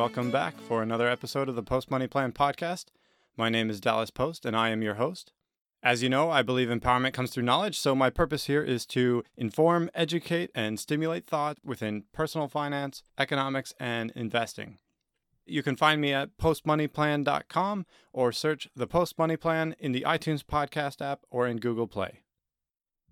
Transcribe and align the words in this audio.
Welcome 0.00 0.30
back 0.30 0.58
for 0.58 0.82
another 0.82 1.10
episode 1.10 1.50
of 1.50 1.56
the 1.56 1.62
Post 1.62 1.90
Money 1.90 2.06
Plan 2.06 2.32
podcast. 2.32 2.86
My 3.36 3.50
name 3.50 3.68
is 3.68 3.82
Dallas 3.82 4.08
Post, 4.08 4.46
and 4.46 4.56
I 4.56 4.70
am 4.70 4.80
your 4.80 4.94
host. 4.94 5.30
As 5.82 6.02
you 6.02 6.08
know, 6.08 6.30
I 6.30 6.40
believe 6.40 6.68
empowerment 6.68 7.12
comes 7.12 7.30
through 7.30 7.42
knowledge, 7.42 7.78
so 7.78 7.94
my 7.94 8.08
purpose 8.08 8.46
here 8.46 8.62
is 8.62 8.86
to 8.86 9.22
inform, 9.36 9.90
educate, 9.94 10.50
and 10.54 10.80
stimulate 10.80 11.26
thought 11.26 11.58
within 11.62 12.04
personal 12.14 12.48
finance, 12.48 13.02
economics, 13.18 13.74
and 13.78 14.10
investing. 14.16 14.78
You 15.44 15.62
can 15.62 15.76
find 15.76 16.00
me 16.00 16.14
at 16.14 16.38
postmoneyplan.com 16.38 17.84
or 18.14 18.32
search 18.32 18.68
the 18.74 18.86
Post 18.86 19.18
Money 19.18 19.36
Plan 19.36 19.76
in 19.78 19.92
the 19.92 20.06
iTunes 20.08 20.42
podcast 20.42 21.02
app 21.02 21.26
or 21.30 21.46
in 21.46 21.58
Google 21.58 21.86
Play. 21.86 22.20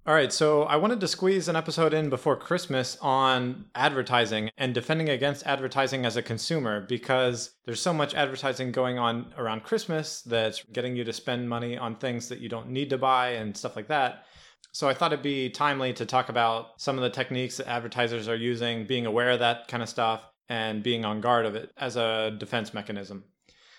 All 0.08 0.14
right, 0.14 0.32
so 0.32 0.62
I 0.62 0.76
wanted 0.76 1.00
to 1.00 1.06
squeeze 1.06 1.48
an 1.48 1.56
episode 1.56 1.92
in 1.92 2.08
before 2.08 2.34
Christmas 2.34 2.96
on 3.02 3.66
advertising 3.74 4.48
and 4.56 4.72
defending 4.72 5.10
against 5.10 5.46
advertising 5.46 6.06
as 6.06 6.16
a 6.16 6.22
consumer 6.22 6.80
because 6.80 7.50
there's 7.66 7.82
so 7.82 7.92
much 7.92 8.14
advertising 8.14 8.72
going 8.72 8.98
on 8.98 9.34
around 9.36 9.64
Christmas 9.64 10.22
that's 10.22 10.64
getting 10.72 10.96
you 10.96 11.04
to 11.04 11.12
spend 11.12 11.46
money 11.46 11.76
on 11.76 11.94
things 11.94 12.26
that 12.30 12.38
you 12.38 12.48
don't 12.48 12.70
need 12.70 12.88
to 12.88 12.96
buy 12.96 13.32
and 13.32 13.54
stuff 13.54 13.76
like 13.76 13.88
that. 13.88 14.24
So 14.72 14.88
I 14.88 14.94
thought 14.94 15.12
it'd 15.12 15.22
be 15.22 15.50
timely 15.50 15.92
to 15.92 16.06
talk 16.06 16.30
about 16.30 16.80
some 16.80 16.96
of 16.96 17.02
the 17.02 17.10
techniques 17.10 17.58
that 17.58 17.68
advertisers 17.68 18.28
are 18.28 18.34
using, 18.34 18.86
being 18.86 19.04
aware 19.04 19.32
of 19.32 19.40
that 19.40 19.68
kind 19.68 19.82
of 19.82 19.90
stuff, 19.90 20.22
and 20.48 20.82
being 20.82 21.04
on 21.04 21.20
guard 21.20 21.44
of 21.44 21.54
it 21.54 21.70
as 21.76 21.96
a 21.96 22.34
defense 22.38 22.72
mechanism. 22.72 23.24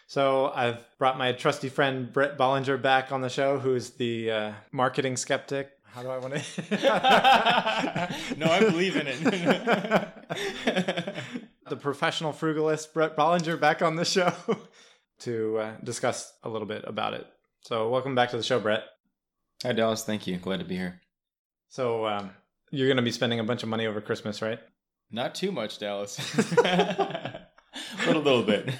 So 0.06 0.52
I've 0.54 0.86
brought 1.00 1.18
my 1.18 1.32
trusty 1.32 1.70
friend 1.70 2.14
Brett 2.14 2.38
Bollinger 2.38 2.80
back 2.80 3.12
on 3.12 3.22
the 3.22 3.30
show, 3.30 3.58
who's 3.58 3.92
the 3.92 4.32
uh, 4.32 4.54
marketing 4.72 5.18
skeptic 5.18 5.72
how 5.94 6.04
do 6.04 6.10
I 6.10 6.18
want 6.18 6.36
to? 6.36 6.42
no, 8.38 8.46
I 8.48 8.60
believe 8.60 8.96
in 8.96 9.08
it. 9.08 9.20
the 11.70 11.76
professional 11.76 12.32
frugalist 12.34 12.94
Brett 12.94 13.18
Bollinger 13.18 13.60
back 13.60 13.82
on 13.82 13.96
the 13.96 14.06
show 14.06 14.34
to 15.20 15.58
uh, 15.58 15.74
discuss 15.84 16.34
a 16.44 16.50
little 16.50 16.68
bit 16.68 16.84
about 16.86 17.14
it. 17.14 17.26
So, 17.62 17.90
welcome 17.90 18.16
back 18.16 18.30
to 18.32 18.38
the 18.38 18.44
show, 18.44 18.60
Brett. 18.60 18.84
Hi, 19.64 19.74
Dallas. 19.74 20.04
Thank 20.04 20.28
you. 20.28 20.38
Glad 20.38 20.60
to 20.60 20.66
be 20.66 20.78
here. 20.78 21.02
So, 21.70 22.06
um, 22.06 22.32
you're 22.72 22.88
going 22.88 22.98
to 22.98 23.04
be 23.04 23.12
spending 23.12 23.40
a 23.40 23.44
bunch 23.44 23.64
of 23.64 23.70
money 23.70 23.88
over 23.88 24.00
Christmas, 24.00 24.42
right? 24.42 24.60
Not 25.12 25.36
too 25.36 25.52
much, 25.52 25.80
Dallas. 25.80 26.20
But 26.56 26.66
a 26.66 27.48
little, 28.06 28.22
little 28.22 28.44
bit. 28.44 28.74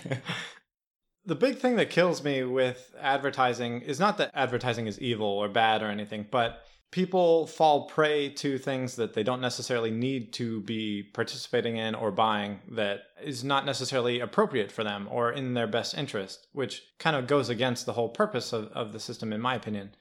The 1.30 1.36
big 1.36 1.60
thing 1.60 1.76
that 1.76 1.92
kills 1.92 2.24
me 2.24 2.44
with 2.44 2.92
advertising 3.00 3.82
is 3.82 4.00
not 4.00 4.18
that 4.18 4.32
advertising 4.34 4.88
is 4.88 5.00
evil 5.00 5.28
or 5.28 5.48
bad 5.48 5.84
or 5.84 5.86
anything, 5.86 6.26
but 6.32 6.64
people 6.90 7.46
fall 7.46 7.86
prey 7.86 8.30
to 8.30 8.58
things 8.58 8.96
that 8.96 9.14
they 9.14 9.22
don't 9.22 9.40
necessarily 9.40 9.92
need 9.92 10.34
to 10.34 10.62
be 10.62 11.04
participating 11.14 11.78
in 11.78 11.94
or 11.94 12.10
buying 12.10 12.62
that 12.72 13.02
is 13.24 13.44
not 13.44 13.64
necessarily 13.64 14.20
appropriate 14.20 14.72
for 14.72 14.84
them 14.84 15.08
or 15.12 15.32
in 15.32 15.54
their 15.54 15.68
best 15.68 15.96
interest, 15.96 16.48
which 16.52 16.82
kind 16.98 17.16
of 17.16 17.28
goes 17.28 17.48
against 17.48 17.86
the 17.86 17.94
whole 17.94 18.10
purpose 18.10 18.52
of, 18.52 18.66
of 18.70 18.92
the 18.92 19.00
system, 19.00 19.32
in 19.32 19.40
my 19.40 19.54
opinion. 19.54 19.92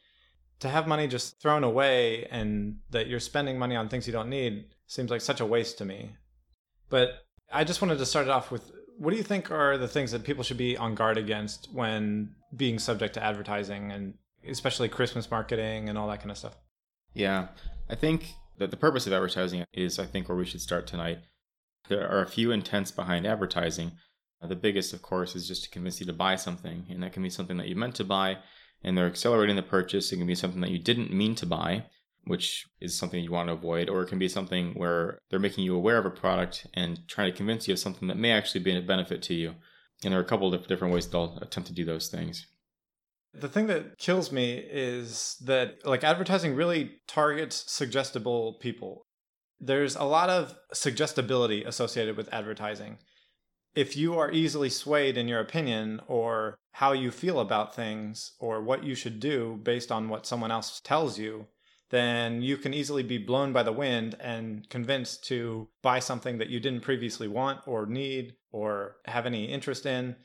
To 0.60 0.70
have 0.70 0.86
money 0.86 1.06
just 1.06 1.42
thrown 1.42 1.62
away 1.62 2.24
and 2.30 2.78
that 2.88 3.06
you're 3.06 3.20
spending 3.20 3.58
money 3.58 3.76
on 3.76 3.90
things 3.90 4.06
you 4.06 4.14
don't 4.14 4.30
need 4.30 4.64
seems 4.86 5.10
like 5.10 5.20
such 5.20 5.40
a 5.40 5.46
waste 5.46 5.76
to 5.76 5.84
me. 5.84 6.16
But 6.88 7.26
I 7.52 7.64
just 7.64 7.82
wanted 7.82 7.98
to 7.98 8.06
start 8.06 8.28
it 8.28 8.30
off 8.30 8.50
with 8.50 8.72
what 8.98 9.12
do 9.12 9.16
you 9.16 9.22
think 9.22 9.50
are 9.50 9.78
the 9.78 9.88
things 9.88 10.10
that 10.10 10.24
people 10.24 10.42
should 10.42 10.56
be 10.56 10.76
on 10.76 10.94
guard 10.94 11.16
against 11.16 11.68
when 11.72 12.34
being 12.54 12.78
subject 12.78 13.14
to 13.14 13.22
advertising 13.24 13.92
and 13.92 14.14
especially 14.46 14.88
Christmas 14.88 15.30
marketing 15.30 15.88
and 15.88 15.96
all 15.96 16.08
that 16.08 16.18
kind 16.18 16.30
of 16.30 16.38
stuff? 16.38 16.56
Yeah, 17.14 17.48
I 17.88 17.94
think 17.94 18.34
that 18.58 18.70
the 18.70 18.76
purpose 18.76 19.06
of 19.06 19.12
advertising 19.12 19.64
is, 19.72 19.98
I 19.98 20.04
think, 20.06 20.28
where 20.28 20.36
we 20.36 20.44
should 20.44 20.60
start 20.60 20.86
tonight. 20.86 21.20
There 21.88 22.08
are 22.08 22.22
a 22.22 22.28
few 22.28 22.50
intents 22.50 22.90
behind 22.90 23.26
advertising. 23.26 23.92
The 24.42 24.56
biggest, 24.56 24.92
of 24.92 25.02
course, 25.02 25.34
is 25.34 25.48
just 25.48 25.64
to 25.64 25.70
convince 25.70 26.00
you 26.00 26.06
to 26.06 26.12
buy 26.12 26.36
something, 26.36 26.86
and 26.90 27.02
that 27.02 27.12
can 27.12 27.22
be 27.22 27.30
something 27.30 27.56
that 27.56 27.68
you 27.68 27.76
meant 27.76 27.94
to 27.96 28.04
buy, 28.04 28.38
and 28.82 28.96
they're 28.96 29.06
accelerating 29.06 29.56
the 29.56 29.62
purchase. 29.62 30.12
It 30.12 30.16
can 30.16 30.26
be 30.26 30.34
something 30.34 30.60
that 30.60 30.70
you 30.70 30.78
didn't 30.78 31.12
mean 31.12 31.34
to 31.36 31.46
buy, 31.46 31.86
which 32.28 32.66
is 32.80 32.96
something 32.96 33.22
you 33.22 33.32
want 33.32 33.48
to 33.48 33.54
avoid, 33.54 33.88
or 33.88 34.02
it 34.02 34.08
can 34.08 34.18
be 34.18 34.28
something 34.28 34.74
where 34.74 35.18
they're 35.30 35.38
making 35.38 35.64
you 35.64 35.74
aware 35.74 35.98
of 35.98 36.06
a 36.06 36.10
product 36.10 36.66
and 36.74 37.00
trying 37.08 37.30
to 37.30 37.36
convince 37.36 37.66
you 37.66 37.72
of 37.72 37.80
something 37.80 38.06
that 38.08 38.16
may 38.16 38.30
actually 38.30 38.62
be 38.62 38.76
a 38.76 38.82
benefit 38.82 39.22
to 39.22 39.34
you. 39.34 39.54
And 40.04 40.12
there 40.12 40.20
are 40.20 40.24
a 40.24 40.26
couple 40.26 40.52
of 40.54 40.66
different 40.68 40.94
ways 40.94 41.08
they'll 41.08 41.38
attempt 41.42 41.68
to 41.68 41.74
do 41.74 41.84
those 41.84 42.08
things. 42.08 42.46
The 43.34 43.48
thing 43.48 43.66
that 43.66 43.98
kills 43.98 44.30
me 44.30 44.54
is 44.54 45.36
that 45.44 45.84
like 45.84 46.04
advertising 46.04 46.54
really 46.54 46.92
targets 47.06 47.64
suggestible 47.70 48.54
people. 48.60 49.02
There's 49.60 49.96
a 49.96 50.04
lot 50.04 50.30
of 50.30 50.54
suggestibility 50.72 51.64
associated 51.64 52.16
with 52.16 52.32
advertising. 52.32 52.98
If 53.74 53.96
you 53.96 54.18
are 54.18 54.30
easily 54.30 54.70
swayed 54.70 55.16
in 55.16 55.28
your 55.28 55.40
opinion 55.40 56.00
or 56.06 56.56
how 56.72 56.92
you 56.92 57.10
feel 57.10 57.40
about 57.40 57.74
things 57.74 58.32
or 58.38 58.62
what 58.62 58.84
you 58.84 58.94
should 58.94 59.20
do 59.20 59.60
based 59.62 59.90
on 59.90 60.08
what 60.08 60.26
someone 60.26 60.50
else 60.50 60.80
tells 60.80 61.18
you, 61.18 61.46
then 61.90 62.42
you 62.42 62.56
can 62.56 62.74
easily 62.74 63.02
be 63.02 63.18
blown 63.18 63.52
by 63.52 63.62
the 63.62 63.72
wind 63.72 64.16
and 64.20 64.68
convinced 64.68 65.24
to 65.24 65.68
buy 65.82 65.98
something 65.98 66.38
that 66.38 66.50
you 66.50 66.60
didn't 66.60 66.82
previously 66.82 67.28
want 67.28 67.60
or 67.66 67.86
need 67.86 68.34
or 68.52 68.96
have 69.06 69.26
any 69.26 69.46
interest 69.46 69.86
in 69.86 70.16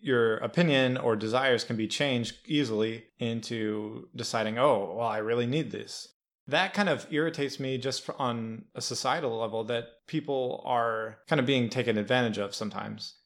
your 0.00 0.36
opinion 0.38 0.96
or 0.96 1.16
desires 1.16 1.64
can 1.64 1.76
be 1.76 1.88
changed 1.88 2.36
easily 2.46 3.04
into 3.18 4.08
deciding, 4.14 4.58
oh, 4.58 4.94
well, 4.96 5.06
I 5.06 5.18
really 5.18 5.46
need 5.46 5.70
this. 5.70 6.08
That 6.46 6.72
kind 6.72 6.88
of 6.88 7.06
irritates 7.10 7.60
me 7.60 7.76
just 7.78 8.08
on 8.18 8.64
a 8.74 8.80
societal 8.80 9.38
level 9.38 9.64
that 9.64 9.88
people 10.06 10.62
are 10.64 11.18
kind 11.28 11.40
of 11.40 11.46
being 11.46 11.68
taken 11.68 11.98
advantage 11.98 12.38
of 12.38 12.54
sometimes. 12.54 13.16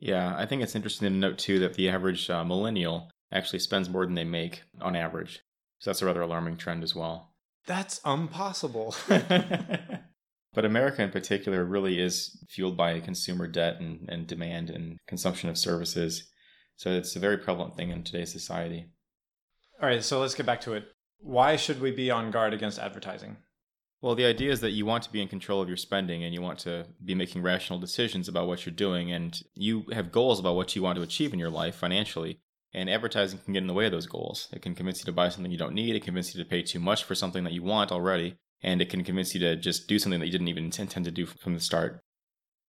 Yeah, 0.00 0.34
I 0.36 0.46
think 0.46 0.62
it's 0.62 0.74
interesting 0.74 1.08
to 1.08 1.14
note 1.14 1.38
too 1.38 1.60
that 1.60 1.74
the 1.74 1.88
average 1.88 2.28
uh, 2.28 2.44
millennial 2.44 3.10
actually 3.30 3.60
spends 3.60 3.88
more 3.88 4.04
than 4.04 4.16
they 4.16 4.24
make 4.24 4.62
on 4.80 4.96
average. 4.96 5.40
So 5.82 5.90
that's 5.90 6.00
a 6.00 6.06
rather 6.06 6.22
alarming 6.22 6.56
trend 6.56 6.82
as 6.82 6.94
well. 6.94 7.34
That's 7.66 8.00
impossible. 8.06 8.94
But 10.54 10.64
America 10.64 11.02
in 11.02 11.10
particular 11.10 11.64
really 11.64 11.98
is 11.98 12.44
fueled 12.48 12.76
by 12.76 13.00
consumer 13.00 13.46
debt 13.46 13.80
and, 13.80 14.06
and 14.08 14.26
demand 14.26 14.68
and 14.68 14.98
consumption 15.06 15.48
of 15.48 15.56
services. 15.56 16.28
So 16.76 16.90
it's 16.90 17.16
a 17.16 17.20
very 17.20 17.38
prevalent 17.38 17.76
thing 17.76 17.90
in 17.90 18.04
today's 18.04 18.32
society. 18.32 18.90
All 19.80 19.88
right, 19.88 20.04
so 20.04 20.20
let's 20.20 20.34
get 20.34 20.46
back 20.46 20.60
to 20.62 20.74
it. 20.74 20.84
Why 21.18 21.56
should 21.56 21.80
we 21.80 21.90
be 21.90 22.10
on 22.10 22.30
guard 22.30 22.52
against 22.52 22.78
advertising? 22.78 23.38
Well, 24.02 24.14
the 24.14 24.26
idea 24.26 24.50
is 24.50 24.60
that 24.60 24.72
you 24.72 24.84
want 24.84 25.04
to 25.04 25.12
be 25.12 25.22
in 25.22 25.28
control 25.28 25.62
of 25.62 25.68
your 25.68 25.76
spending 25.76 26.24
and 26.24 26.34
you 26.34 26.42
want 26.42 26.58
to 26.60 26.86
be 27.02 27.14
making 27.14 27.42
rational 27.42 27.78
decisions 27.78 28.28
about 28.28 28.48
what 28.48 28.66
you're 28.66 28.74
doing 28.74 29.12
and 29.12 29.40
you 29.54 29.86
have 29.92 30.12
goals 30.12 30.40
about 30.40 30.56
what 30.56 30.74
you 30.76 30.82
want 30.82 30.96
to 30.96 31.02
achieve 31.02 31.32
in 31.32 31.38
your 31.38 31.50
life 31.50 31.76
financially. 31.76 32.40
And 32.74 32.88
advertising 32.88 33.40
can 33.44 33.52
get 33.52 33.62
in 33.62 33.66
the 33.66 33.74
way 33.74 33.86
of 33.86 33.92
those 33.92 34.06
goals. 34.06 34.48
It 34.52 34.62
can 34.62 34.74
convince 34.74 35.00
you 35.00 35.04
to 35.04 35.12
buy 35.12 35.28
something 35.28 35.52
you 35.52 35.58
don't 35.58 35.74
need. 35.74 35.94
It 35.94 36.00
can 36.00 36.06
convince 36.06 36.34
you 36.34 36.42
to 36.42 36.48
pay 36.48 36.62
too 36.62 36.80
much 36.80 37.04
for 37.04 37.14
something 37.14 37.44
that 37.44 37.52
you 37.52 37.62
want 37.62 37.92
already 37.92 38.36
and 38.62 38.80
it 38.80 38.88
can 38.88 39.04
convince 39.04 39.34
you 39.34 39.40
to 39.40 39.56
just 39.56 39.88
do 39.88 39.98
something 39.98 40.20
that 40.20 40.26
you 40.26 40.32
didn't 40.32 40.48
even 40.48 40.64
intend 40.64 40.90
to 40.90 41.10
do 41.10 41.26
from 41.26 41.54
the 41.54 41.60
start. 41.60 42.00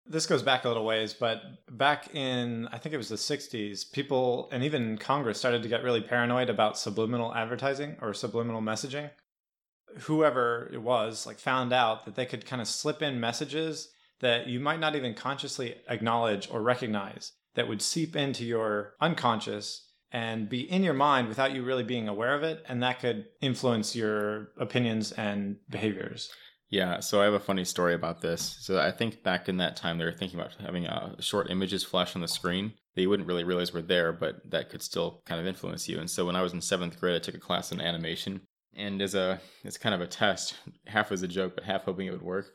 This 0.05 0.25
goes 0.25 0.41
back 0.41 0.65
a 0.65 0.67
little 0.67 0.85
ways, 0.85 1.13
but 1.13 1.41
back 1.69 2.15
in, 2.15 2.67
I 2.71 2.77
think 2.77 2.93
it 2.93 2.97
was 2.97 3.09
the 3.09 3.15
60s, 3.15 3.91
people 3.91 4.49
and 4.51 4.63
even 4.63 4.97
Congress 4.97 5.37
started 5.37 5.61
to 5.63 5.69
get 5.69 5.83
really 5.83 6.01
paranoid 6.01 6.49
about 6.49 6.77
subliminal 6.77 7.33
advertising 7.35 7.97
or 8.01 8.13
subliminal 8.13 8.61
messaging. 8.61 9.11
Whoever 10.01 10.69
it 10.73 10.81
was, 10.81 11.27
like, 11.27 11.37
found 11.37 11.73
out 11.73 12.05
that 12.05 12.15
they 12.15 12.25
could 12.25 12.45
kind 12.45 12.61
of 12.61 12.67
slip 12.67 13.01
in 13.01 13.19
messages 13.19 13.89
that 14.21 14.47
you 14.47 14.59
might 14.59 14.79
not 14.79 14.95
even 14.95 15.13
consciously 15.13 15.75
acknowledge 15.87 16.49
or 16.49 16.61
recognize 16.61 17.33
that 17.55 17.67
would 17.67 17.81
seep 17.81 18.15
into 18.15 18.45
your 18.45 18.93
unconscious 19.01 19.90
and 20.11 20.49
be 20.49 20.69
in 20.69 20.83
your 20.83 20.93
mind 20.93 21.27
without 21.27 21.53
you 21.53 21.63
really 21.63 21.83
being 21.83 22.07
aware 22.07 22.35
of 22.35 22.43
it. 22.43 22.63
And 22.67 22.83
that 22.83 22.99
could 22.99 23.25
influence 23.41 23.95
your 23.95 24.49
opinions 24.57 25.11
and 25.13 25.57
behaviors. 25.69 26.29
Yeah, 26.69 27.01
so 27.01 27.21
I 27.21 27.25
have 27.25 27.33
a 27.33 27.39
funny 27.39 27.65
story 27.65 27.93
about 27.93 28.21
this. 28.21 28.57
So 28.61 28.79
I 28.79 28.91
think 28.91 29.23
back 29.23 29.49
in 29.49 29.57
that 29.57 29.75
time, 29.75 29.97
they 29.97 30.05
were 30.05 30.11
thinking 30.13 30.39
about 30.39 30.55
having 30.55 30.87
uh, 30.87 31.19
short 31.19 31.51
images 31.51 31.83
flash 31.83 32.15
on 32.15 32.21
the 32.21 32.29
screen 32.29 32.73
that 32.95 33.01
you 33.01 33.09
wouldn't 33.09 33.27
really 33.27 33.43
realize 33.43 33.73
were 33.73 33.81
there, 33.81 34.13
but 34.13 34.49
that 34.49 34.69
could 34.69 34.81
still 34.81 35.21
kind 35.25 35.39
of 35.39 35.47
influence 35.47 35.87
you. 35.89 35.99
And 35.99 36.09
so 36.09 36.25
when 36.25 36.35
I 36.35 36.41
was 36.41 36.53
in 36.53 36.61
seventh 36.61 36.99
grade, 36.99 37.15
I 37.15 37.19
took 37.19 37.35
a 37.35 37.39
class 37.39 37.73
in 37.73 37.81
animation, 37.81 38.41
and 38.75 39.01
as 39.01 39.15
a 39.15 39.39
it's 39.63 39.77
kind 39.77 39.95
of 39.95 40.01
a 40.01 40.07
test, 40.07 40.55
half 40.87 41.11
was 41.11 41.23
a 41.23 41.27
joke, 41.27 41.55
but 41.55 41.65
half 41.65 41.83
hoping 41.83 42.07
it 42.07 42.11
would 42.11 42.21
work. 42.21 42.53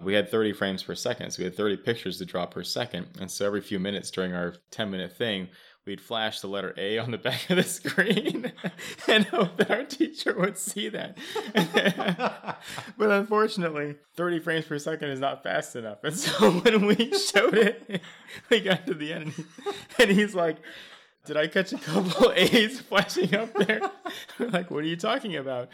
We 0.00 0.14
had 0.14 0.28
30 0.28 0.52
frames 0.54 0.82
per 0.82 0.94
second, 0.94 1.30
so 1.30 1.40
we 1.40 1.44
had 1.44 1.56
30 1.56 1.78
pictures 1.78 2.18
to 2.18 2.26
draw 2.26 2.46
per 2.46 2.64
second. 2.64 3.06
And 3.20 3.30
so 3.30 3.46
every 3.46 3.60
few 3.60 3.78
minutes 3.78 4.10
during 4.10 4.34
our 4.34 4.56
10 4.72 4.90
minute 4.90 5.16
thing, 5.16 5.48
we'd 5.86 6.00
flash 6.00 6.40
the 6.40 6.46
letter 6.46 6.74
A 6.76 6.98
on 6.98 7.10
the 7.10 7.18
back 7.18 7.48
of 7.50 7.56
the 7.56 7.62
screen 7.64 8.52
and 9.08 9.24
hope 9.26 9.56
that 9.56 9.70
our 9.70 9.84
teacher 9.84 10.34
would 10.38 10.58
see 10.58 10.88
that. 10.88 11.16
but 12.98 13.10
unfortunately, 13.10 13.96
30 14.16 14.40
frames 14.40 14.64
per 14.64 14.78
second 14.78 15.10
is 15.10 15.20
not 15.20 15.42
fast 15.42 15.76
enough. 15.76 15.98
And 16.04 16.16
so 16.16 16.50
when 16.50 16.86
we 16.86 17.16
showed 17.18 17.54
it, 17.54 18.00
we 18.50 18.60
got 18.60 18.86
to 18.86 18.94
the 18.94 19.12
end 19.12 19.24
and, 19.24 19.32
he, 19.32 19.44
and 20.02 20.10
he's 20.10 20.34
like, 20.34 20.56
did 21.26 21.38
I 21.38 21.46
catch 21.46 21.72
a 21.72 21.78
couple 21.78 22.32
A's 22.36 22.80
flashing 22.80 23.34
up 23.34 23.54
there? 23.54 23.80
like, 24.38 24.70
what 24.70 24.84
are 24.84 24.86
you 24.86 24.96
talking 24.96 25.36
about? 25.36 25.70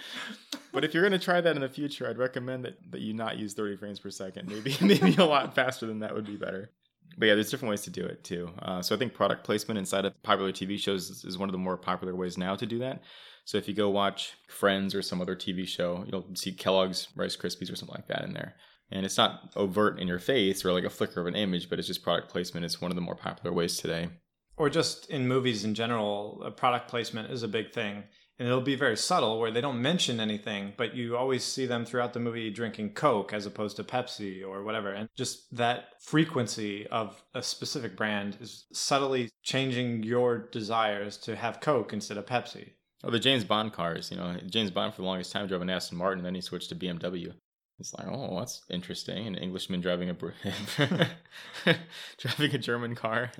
But 0.72 0.84
if 0.84 0.94
you're 0.94 1.02
going 1.02 1.18
to 1.18 1.24
try 1.24 1.40
that 1.40 1.56
in 1.56 1.62
the 1.62 1.68
future, 1.68 2.08
I'd 2.08 2.18
recommend 2.18 2.64
that, 2.64 2.92
that 2.92 3.00
you 3.00 3.14
not 3.14 3.36
use 3.36 3.54
30 3.54 3.76
frames 3.76 3.98
per 3.98 4.10
second. 4.10 4.48
Maybe 4.48 4.76
maybe 4.80 5.16
a 5.16 5.24
lot 5.24 5.56
faster 5.56 5.86
than 5.86 6.00
that 6.00 6.14
would 6.14 6.26
be 6.26 6.36
better 6.36 6.70
But 7.18 7.26
yeah, 7.26 7.34
there's 7.34 7.50
different 7.50 7.70
ways 7.70 7.82
to 7.82 7.90
do 7.90 8.04
it 8.04 8.24
too. 8.24 8.50
Uh, 8.62 8.82
so 8.82 8.94
I 8.94 8.98
think 8.98 9.14
product 9.14 9.44
placement 9.44 9.78
inside 9.78 10.04
of 10.04 10.20
popular 10.22 10.52
TV 10.52 10.78
shows 10.78 11.10
is, 11.10 11.24
is 11.24 11.38
one 11.38 11.48
of 11.48 11.52
the 11.52 11.58
more 11.58 11.76
popular 11.76 12.14
ways 12.14 12.38
now 12.38 12.56
to 12.56 12.66
do 12.66 12.78
that. 12.78 13.02
So 13.44 13.58
if 13.58 13.66
you 13.66 13.74
go 13.74 13.90
watch 13.90 14.34
Friends 14.48 14.94
or 14.94 15.02
some 15.02 15.20
other 15.20 15.34
TV 15.34 15.66
show, 15.66 16.04
you'll 16.06 16.26
see 16.34 16.52
Kellogg's 16.52 17.08
Rice 17.16 17.36
Krispies 17.36 17.72
or 17.72 17.76
something 17.76 17.96
like 17.96 18.08
that 18.08 18.24
in 18.24 18.32
there. 18.32 18.54
And 18.92 19.04
it's 19.04 19.16
not 19.16 19.50
overt 19.56 19.98
in 19.98 20.08
your 20.08 20.18
face 20.18 20.64
or 20.64 20.72
like 20.72 20.84
a 20.84 20.90
flicker 20.90 21.20
of 21.20 21.26
an 21.26 21.36
image, 21.36 21.68
but 21.68 21.78
it's 21.78 21.88
just 21.88 22.02
product 22.02 22.30
placement. 22.30 22.64
It's 22.64 22.80
one 22.80 22.90
of 22.90 22.96
the 22.96 23.00
more 23.00 23.14
popular 23.14 23.54
ways 23.54 23.76
today. 23.76 24.08
Or 24.56 24.68
just 24.68 25.08
in 25.10 25.26
movies 25.26 25.64
in 25.64 25.74
general, 25.74 26.52
product 26.56 26.88
placement 26.88 27.30
is 27.30 27.42
a 27.42 27.48
big 27.48 27.72
thing. 27.72 28.04
And 28.40 28.48
it'll 28.48 28.62
be 28.62 28.74
very 28.74 28.96
subtle 28.96 29.38
where 29.38 29.50
they 29.50 29.60
don't 29.60 29.82
mention 29.82 30.18
anything, 30.18 30.72
but 30.78 30.96
you 30.96 31.14
always 31.14 31.44
see 31.44 31.66
them 31.66 31.84
throughout 31.84 32.14
the 32.14 32.20
movie 32.20 32.48
drinking 32.48 32.94
Coke 32.94 33.34
as 33.34 33.44
opposed 33.44 33.76
to 33.76 33.84
Pepsi 33.84 34.42
or 34.42 34.62
whatever. 34.62 34.90
And 34.94 35.10
just 35.14 35.54
that 35.54 36.00
frequency 36.00 36.86
of 36.86 37.22
a 37.34 37.42
specific 37.42 37.98
brand 37.98 38.38
is 38.40 38.64
subtly 38.72 39.28
changing 39.42 40.04
your 40.04 40.38
desires 40.38 41.18
to 41.18 41.36
have 41.36 41.60
Coke 41.60 41.92
instead 41.92 42.16
of 42.16 42.24
Pepsi. 42.24 42.70
Oh, 43.04 43.10
the 43.10 43.20
James 43.20 43.44
Bond 43.44 43.74
cars. 43.74 44.10
You 44.10 44.16
know, 44.16 44.34
James 44.46 44.70
Bond 44.70 44.94
for 44.94 45.02
the 45.02 45.06
longest 45.06 45.32
time 45.32 45.46
drove 45.46 45.60
an 45.60 45.68
Aston 45.68 45.98
Martin, 45.98 46.20
and 46.20 46.26
then 46.26 46.34
he 46.34 46.40
switched 46.40 46.70
to 46.70 46.74
BMW. 46.74 47.34
It's 47.78 47.92
like, 47.92 48.06
oh, 48.08 48.38
that's 48.38 48.62
interesting. 48.70 49.26
An 49.26 49.34
Englishman 49.34 49.82
driving 49.82 50.08
a 50.08 50.14
driving 52.16 52.54
a 52.54 52.58
German 52.58 52.94
car. 52.94 53.32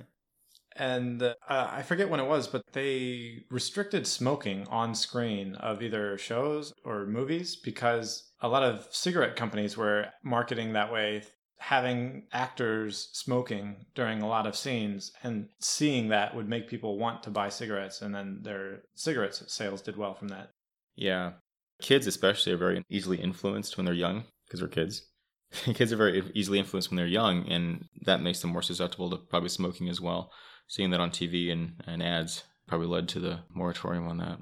And 0.77 1.23
uh, 1.23 1.35
I 1.49 1.83
forget 1.83 2.09
when 2.09 2.21
it 2.21 2.27
was, 2.27 2.47
but 2.47 2.63
they 2.73 3.45
restricted 3.51 4.07
smoking 4.07 4.67
on 4.69 4.95
screen 4.95 5.57
of 5.57 5.83
either 5.83 6.17
shows 6.17 6.73
or 6.85 7.07
movies 7.07 7.57
because 7.57 8.31
a 8.41 8.49
lot 8.49 8.63
of 8.63 8.87
cigarette 8.91 9.37
companies 9.37 9.77
were 9.77 10.07
marketing 10.23 10.73
that 10.73 10.93
way, 10.93 11.23
having 11.59 12.27
actors 12.33 13.11
smoking 13.13 13.85
during 13.95 14.23
a 14.23 14.29
lot 14.29 14.47
of 14.47 14.57
scenes, 14.57 15.13
and 15.23 15.49
seeing 15.61 16.09
that 16.09 16.35
would 16.35 16.49
make 16.49 16.69
people 16.69 16.99
want 16.99 17.23
to 17.25 17.31
buy 17.31 17.49
cigarettes, 17.49 18.01
and 18.01 18.15
then 18.15 18.39
their 18.43 18.83
cigarette 18.95 19.35
sales 19.35 19.83
did 19.83 19.97
well 19.97 20.15
from 20.15 20.29
that. 20.29 20.51
Yeah, 20.95 21.33
Kids, 21.81 22.07
especially, 22.07 22.53
are 22.53 22.59
very 22.59 22.85
easily 22.91 23.19
influenced 23.19 23.77
when 23.77 23.87
they're 23.87 23.95
young 23.95 24.25
because 24.47 24.61
they're 24.61 24.69
kids. 24.69 25.07
kids 25.53 25.93
are 25.93 25.97
very 25.97 26.23
easily 26.35 26.59
influenced 26.59 26.91
when 26.91 26.97
they're 26.97 27.07
young, 27.07 27.49
and 27.49 27.85
that 28.03 28.23
makes 28.23 28.41
them 28.41 28.51
more 28.51 28.63
susceptible 28.63 29.11
to 29.11 29.17
probably 29.17 29.49
smoking 29.49 29.89
as 29.89 30.01
well. 30.01 30.31
Seeing 30.71 30.91
that 30.91 31.01
on 31.01 31.11
TV 31.11 31.51
and, 31.51 31.83
and 31.85 32.01
ads 32.01 32.45
probably 32.69 32.87
led 32.87 33.09
to 33.09 33.19
the 33.19 33.41
moratorium 33.53 34.07
on 34.07 34.19
that. 34.19 34.39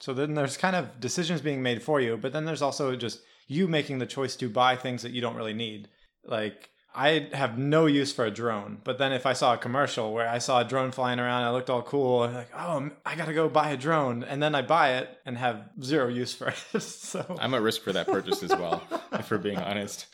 So 0.00 0.12
then 0.12 0.34
there's 0.34 0.56
kind 0.56 0.74
of 0.74 0.98
decisions 0.98 1.40
being 1.40 1.62
made 1.62 1.80
for 1.80 2.00
you, 2.00 2.16
but 2.16 2.32
then 2.32 2.44
there's 2.44 2.60
also 2.60 2.96
just 2.96 3.20
you 3.46 3.68
making 3.68 4.00
the 4.00 4.06
choice 4.06 4.34
to 4.34 4.48
buy 4.48 4.74
things 4.74 5.02
that 5.02 5.12
you 5.12 5.20
don't 5.20 5.36
really 5.36 5.52
need. 5.52 5.88
Like 6.24 6.70
I 6.92 7.28
have 7.34 7.56
no 7.56 7.86
use 7.86 8.12
for 8.12 8.24
a 8.24 8.32
drone, 8.32 8.80
but 8.82 8.98
then 8.98 9.12
if 9.12 9.24
I 9.24 9.32
saw 9.32 9.54
a 9.54 9.58
commercial 9.58 10.12
where 10.12 10.28
I 10.28 10.38
saw 10.38 10.60
a 10.60 10.64
drone 10.64 10.90
flying 10.90 11.20
around, 11.20 11.44
I 11.44 11.52
looked 11.52 11.70
all 11.70 11.82
cool, 11.82 12.24
I'm 12.24 12.34
like, 12.34 12.50
oh, 12.58 12.90
I 13.06 13.14
gotta 13.14 13.32
go 13.32 13.48
buy 13.48 13.70
a 13.70 13.76
drone, 13.76 14.24
and 14.24 14.42
then 14.42 14.56
I 14.56 14.62
buy 14.62 14.94
it 14.94 15.08
and 15.24 15.38
have 15.38 15.70
zero 15.80 16.08
use 16.08 16.34
for 16.34 16.48
it. 16.48 16.82
so 16.82 17.36
I'm 17.38 17.54
at 17.54 17.62
risk 17.62 17.82
for 17.82 17.92
that 17.92 18.08
purchase 18.08 18.42
as 18.42 18.50
well, 18.50 18.82
if 19.12 19.30
we're 19.30 19.38
being 19.38 19.58
honest. 19.58 20.06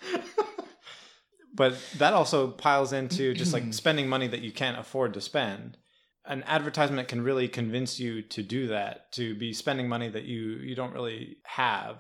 But 1.59 1.77
that 1.99 2.15
also 2.15 2.53
piles 2.53 2.93
into 2.93 3.35
just 3.43 3.53
like 3.53 3.75
spending 3.75 4.09
money 4.09 4.29
that 4.29 4.43
you 4.43 4.53
can't 4.53 4.79
afford 4.79 5.13
to 5.15 5.21
spend. 5.21 5.77
An 6.25 6.45
advertisement 6.45 7.09
can 7.09 7.23
really 7.23 7.49
convince 7.49 7.99
you 7.99 8.23
to 8.23 8.43
do 8.43 8.69
that, 8.69 9.11
to 9.13 9.35
be 9.35 9.53
spending 9.53 9.89
money 9.89 10.09
that 10.09 10.25
you 10.25 10.41
you 10.69 10.75
don't 10.75 10.95
really 10.95 11.39
have. 11.45 11.97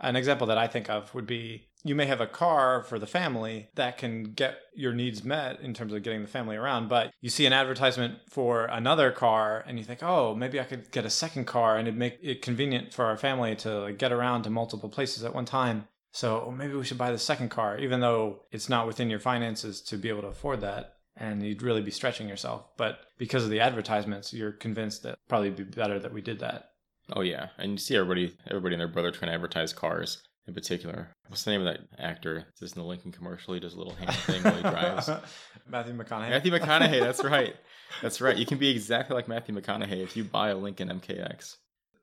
An 0.00 0.16
example 0.16 0.46
that 0.48 0.58
I 0.58 0.66
think 0.66 0.88
of 0.88 1.14
would 1.14 1.26
be 1.26 1.68
you 1.84 1.94
may 1.94 2.06
have 2.06 2.20
a 2.20 2.26
car 2.26 2.82
for 2.82 2.98
the 2.98 3.06
family 3.06 3.68
that 3.74 3.98
can 3.98 4.22
get 4.22 4.56
your 4.74 4.92
needs 4.92 5.24
met 5.24 5.60
in 5.60 5.74
terms 5.74 5.92
of 5.92 6.02
getting 6.02 6.22
the 6.22 6.28
family 6.28 6.56
around, 6.56 6.88
but 6.88 7.12
you 7.20 7.28
see 7.28 7.44
an 7.44 7.52
advertisement 7.52 8.18
for 8.30 8.66
another 8.66 9.10
car 9.10 9.64
and 9.66 9.78
you 9.78 9.84
think, 9.84 10.02
oh, 10.02 10.34
maybe 10.34 10.60
I 10.60 10.64
could 10.64 10.90
get 10.92 11.04
a 11.04 11.10
second 11.10 11.46
car 11.46 11.76
and 11.76 11.88
it'd 11.88 11.98
make 11.98 12.18
it 12.22 12.40
convenient 12.40 12.94
for 12.94 13.04
our 13.04 13.16
family 13.16 13.56
to 13.56 13.94
get 13.98 14.12
around 14.12 14.44
to 14.44 14.50
multiple 14.50 14.88
places 14.88 15.24
at 15.24 15.34
one 15.34 15.44
time. 15.44 15.88
So 16.12 16.54
maybe 16.56 16.74
we 16.74 16.84
should 16.84 16.98
buy 16.98 17.10
the 17.10 17.18
second 17.18 17.48
car, 17.48 17.78
even 17.78 18.00
though 18.00 18.42
it's 18.50 18.68
not 18.68 18.86
within 18.86 19.10
your 19.10 19.18
finances 19.18 19.80
to 19.82 19.96
be 19.96 20.08
able 20.08 20.22
to 20.22 20.28
afford 20.28 20.60
that. 20.60 20.94
And 21.16 21.42
you'd 21.42 21.62
really 21.62 21.82
be 21.82 21.90
stretching 21.90 22.28
yourself. 22.28 22.66
But 22.76 23.00
because 23.18 23.44
of 23.44 23.50
the 23.50 23.60
advertisements, 23.60 24.32
you're 24.32 24.52
convinced 24.52 25.02
that 25.02 25.18
probably 25.28 25.50
be 25.50 25.64
better 25.64 25.98
that 25.98 26.12
we 26.12 26.22
did 26.22 26.40
that. 26.40 26.70
Oh 27.14 27.20
yeah, 27.20 27.48
and 27.58 27.72
you 27.72 27.78
see 27.78 27.96
everybody, 27.96 28.34
everybody 28.48 28.74
and 28.74 28.80
their 28.80 28.88
brother 28.88 29.10
trying 29.10 29.30
to 29.30 29.34
advertise 29.34 29.72
cars 29.72 30.22
in 30.46 30.54
particular. 30.54 31.12
What's 31.28 31.44
the 31.44 31.50
name 31.50 31.66
of 31.66 31.66
that 31.66 31.80
actor? 31.98 32.46
This 32.60 32.72
in 32.72 32.80
the 32.80 32.86
Lincoln 32.86 33.12
commercial. 33.12 33.54
He 33.54 33.60
does 33.60 33.74
a 33.74 33.78
little 33.78 33.94
hand 33.94 34.14
thing 34.14 34.42
while 34.42 34.54
he 34.54 34.62
drives. 34.62 35.10
Matthew 35.68 35.94
McConaughey. 35.94 36.30
Matthew 36.30 36.52
McConaughey. 36.52 37.00
That's 37.00 37.24
right. 37.24 37.54
That's 38.00 38.20
right. 38.20 38.36
You 38.36 38.46
can 38.46 38.58
be 38.58 38.70
exactly 38.70 39.14
like 39.14 39.28
Matthew 39.28 39.54
McConaughey 39.54 40.02
if 40.02 40.16
you 40.16 40.24
buy 40.24 40.50
a 40.50 40.56
Lincoln 40.56 40.88
MKX. 40.88 41.56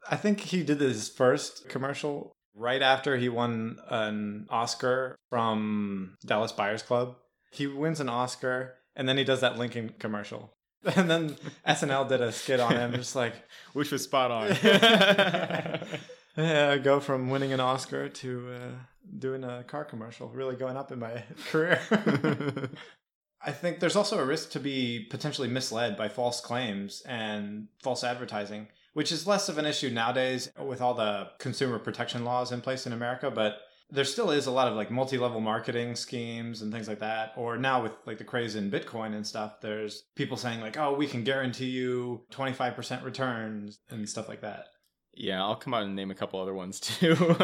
I 0.09 0.15
think 0.15 0.39
he 0.39 0.63
did 0.63 0.79
his 0.79 1.09
first 1.09 1.67
commercial 1.69 2.31
right 2.55 2.81
after 2.81 3.17
he 3.17 3.29
won 3.29 3.77
an 3.89 4.47
Oscar 4.49 5.15
from 5.29 6.17
Dallas 6.25 6.51
Buyers 6.51 6.83
Club. 6.83 7.15
He 7.51 7.67
wins 7.67 7.99
an 7.99 8.09
Oscar 8.09 8.75
and 8.95 9.07
then 9.07 9.17
he 9.17 9.23
does 9.23 9.41
that 9.41 9.57
Lincoln 9.57 9.93
commercial. 9.99 10.53
And 10.95 11.11
then 11.11 11.35
SNL 11.67 12.07
did 12.07 12.21
a 12.21 12.31
skit 12.31 12.61
on 12.61 12.71
him, 12.71 12.93
just 12.93 13.13
like 13.13 13.33
which 13.73 13.91
was 13.91 14.03
spot 14.03 14.31
on. 14.31 14.55
yeah, 16.37 16.77
go 16.77 17.01
from 17.01 17.29
winning 17.29 17.51
an 17.51 17.59
Oscar 17.59 18.07
to 18.07 18.53
uh, 18.53 18.71
doing 19.17 19.43
a 19.43 19.65
car 19.65 19.83
commercial, 19.83 20.29
really 20.29 20.55
going 20.55 20.77
up 20.77 20.93
in 20.93 20.99
my 20.99 21.23
career. 21.51 21.81
I 23.41 23.51
think 23.51 23.79
there's 23.79 23.95
also 23.95 24.19
a 24.19 24.25
risk 24.25 24.51
to 24.51 24.59
be 24.59 25.07
potentially 25.09 25.47
misled 25.47 25.97
by 25.97 26.09
false 26.09 26.41
claims 26.41 27.01
and 27.05 27.67
false 27.81 28.03
advertising, 28.03 28.67
which 28.93 29.11
is 29.11 29.27
less 29.27 29.49
of 29.49 29.57
an 29.57 29.65
issue 29.65 29.89
nowadays 29.89 30.51
with 30.63 30.81
all 30.81 30.93
the 30.93 31.29
consumer 31.39 31.79
protection 31.79 32.23
laws 32.25 32.51
in 32.51 32.61
place 32.61 32.85
in 32.85 32.93
America, 32.93 33.29
but 33.31 33.57
there 33.91 34.05
still 34.05 34.29
is 34.29 34.45
a 34.45 34.51
lot 34.51 34.67
of 34.67 34.75
like 34.75 34.91
multi-level 34.91 35.39
marketing 35.39 35.95
schemes 35.95 36.61
and 36.61 36.71
things 36.71 36.87
like 36.87 36.99
that. 36.99 37.33
Or 37.35 37.57
now 37.57 37.81
with 37.81 37.93
like 38.05 38.17
the 38.17 38.23
craze 38.23 38.55
in 38.55 38.69
bitcoin 38.69 39.15
and 39.15 39.25
stuff 39.25 39.61
there's 39.61 40.03
people 40.15 40.37
saying 40.37 40.61
like 40.61 40.77
oh 40.77 40.93
we 40.93 41.07
can 41.07 41.23
guarantee 41.23 41.69
you 41.69 42.21
25% 42.31 43.03
returns 43.03 43.79
and 43.89 44.07
stuff 44.07 44.29
like 44.29 44.41
that 44.41 44.65
yeah, 45.19 45.43
I'll 45.43 45.57
come 45.57 45.73
out 45.73 45.83
and 45.83 45.95
name 45.95 46.11
a 46.11 46.15
couple 46.15 46.39
other 46.39 46.53
ones 46.53 46.79
too. 46.79 47.35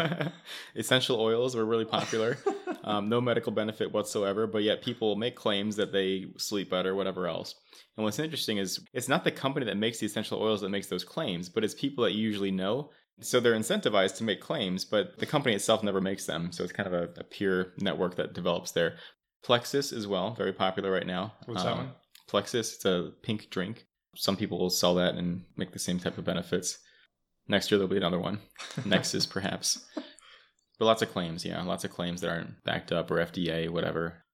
Essential 0.76 1.20
oils 1.20 1.56
were 1.56 1.66
really 1.66 1.86
popular. 1.86 2.38
Um, 2.84 3.10
no 3.10 3.20
medical 3.20 3.52
benefit 3.52 3.92
whatsoever, 3.92 4.46
but 4.46 4.62
yet 4.62 4.84
people 4.84 5.16
make 5.16 5.36
claims 5.36 5.76
that 5.78 5.92
they 5.92 6.28
sleep 6.38 6.70
better, 6.70 6.94
whatever 6.94 7.28
else. 7.28 7.56
And 7.98 8.04
what's 8.04 8.20
interesting 8.20 8.60
is 8.60 8.80
it's 8.94 9.10
not 9.10 9.24
the 9.24 9.32
company 9.32 9.66
that 9.66 9.78
makes 9.78 9.98
the 9.98 10.06
essential 10.06 10.40
oils 10.40 10.62
that 10.62 10.70
makes 10.70 10.86
those 10.86 11.04
claims, 11.04 11.50
but 11.50 11.64
it's 11.64 11.74
people 11.74 12.04
that 12.04 12.14
you 12.14 12.22
usually 12.22 12.52
know. 12.52 12.92
So 13.22 13.40
they're 13.40 13.56
incentivized 13.56 14.18
to 14.18 14.24
make 14.24 14.40
claims, 14.40 14.86
but 14.86 15.18
the 15.18 15.26
company 15.26 15.56
itself 15.56 15.82
never 15.82 16.00
makes 16.00 16.28
them. 16.28 16.52
So 16.52 16.64
it's 16.64 16.74
kind 16.74 16.86
of 16.86 16.94
a, 16.94 17.10
a 17.20 17.24
peer 17.24 17.74
network 17.80 18.18
that 18.18 18.36
develops 18.36 18.72
there. 18.72 18.98
Plexus 19.44 19.92
as 19.92 20.06
well, 20.06 20.36
very 20.36 20.54
popular 20.54 20.92
right 20.92 21.08
now. 21.08 21.34
What's 21.48 21.62
um, 21.62 21.68
that 21.68 21.78
one? 21.78 21.92
Plexus, 22.28 22.76
it's 22.76 22.86
a 22.86 23.14
pink 23.24 23.50
drink. 23.50 23.88
Some 24.16 24.38
people 24.38 24.60
will 24.60 24.70
sell 24.70 24.94
that 24.96 25.16
and 25.16 25.44
make 25.58 25.72
the 25.72 25.80
same 25.80 25.98
type 25.98 26.20
of 26.20 26.26
benefits. 26.26 26.78
Next 27.48 27.70
year 27.70 27.78
there'll 27.78 27.90
be 27.90 27.98
another 27.98 28.20
one. 28.20 28.40
Nexus, 28.86 29.26
perhaps. 29.26 29.86
But 30.78 30.86
lots 30.86 31.02
of 31.02 31.12
claims, 31.12 31.46
yeah, 31.46 31.62
lots 31.64 31.84
of 31.84 31.92
claims 31.92 32.22
that 32.22 32.30
aren't 32.30 32.64
backed 32.64 32.92
up 32.92 33.10
or 33.12 33.18
FDA, 33.18 33.70
whatever. 33.70 34.26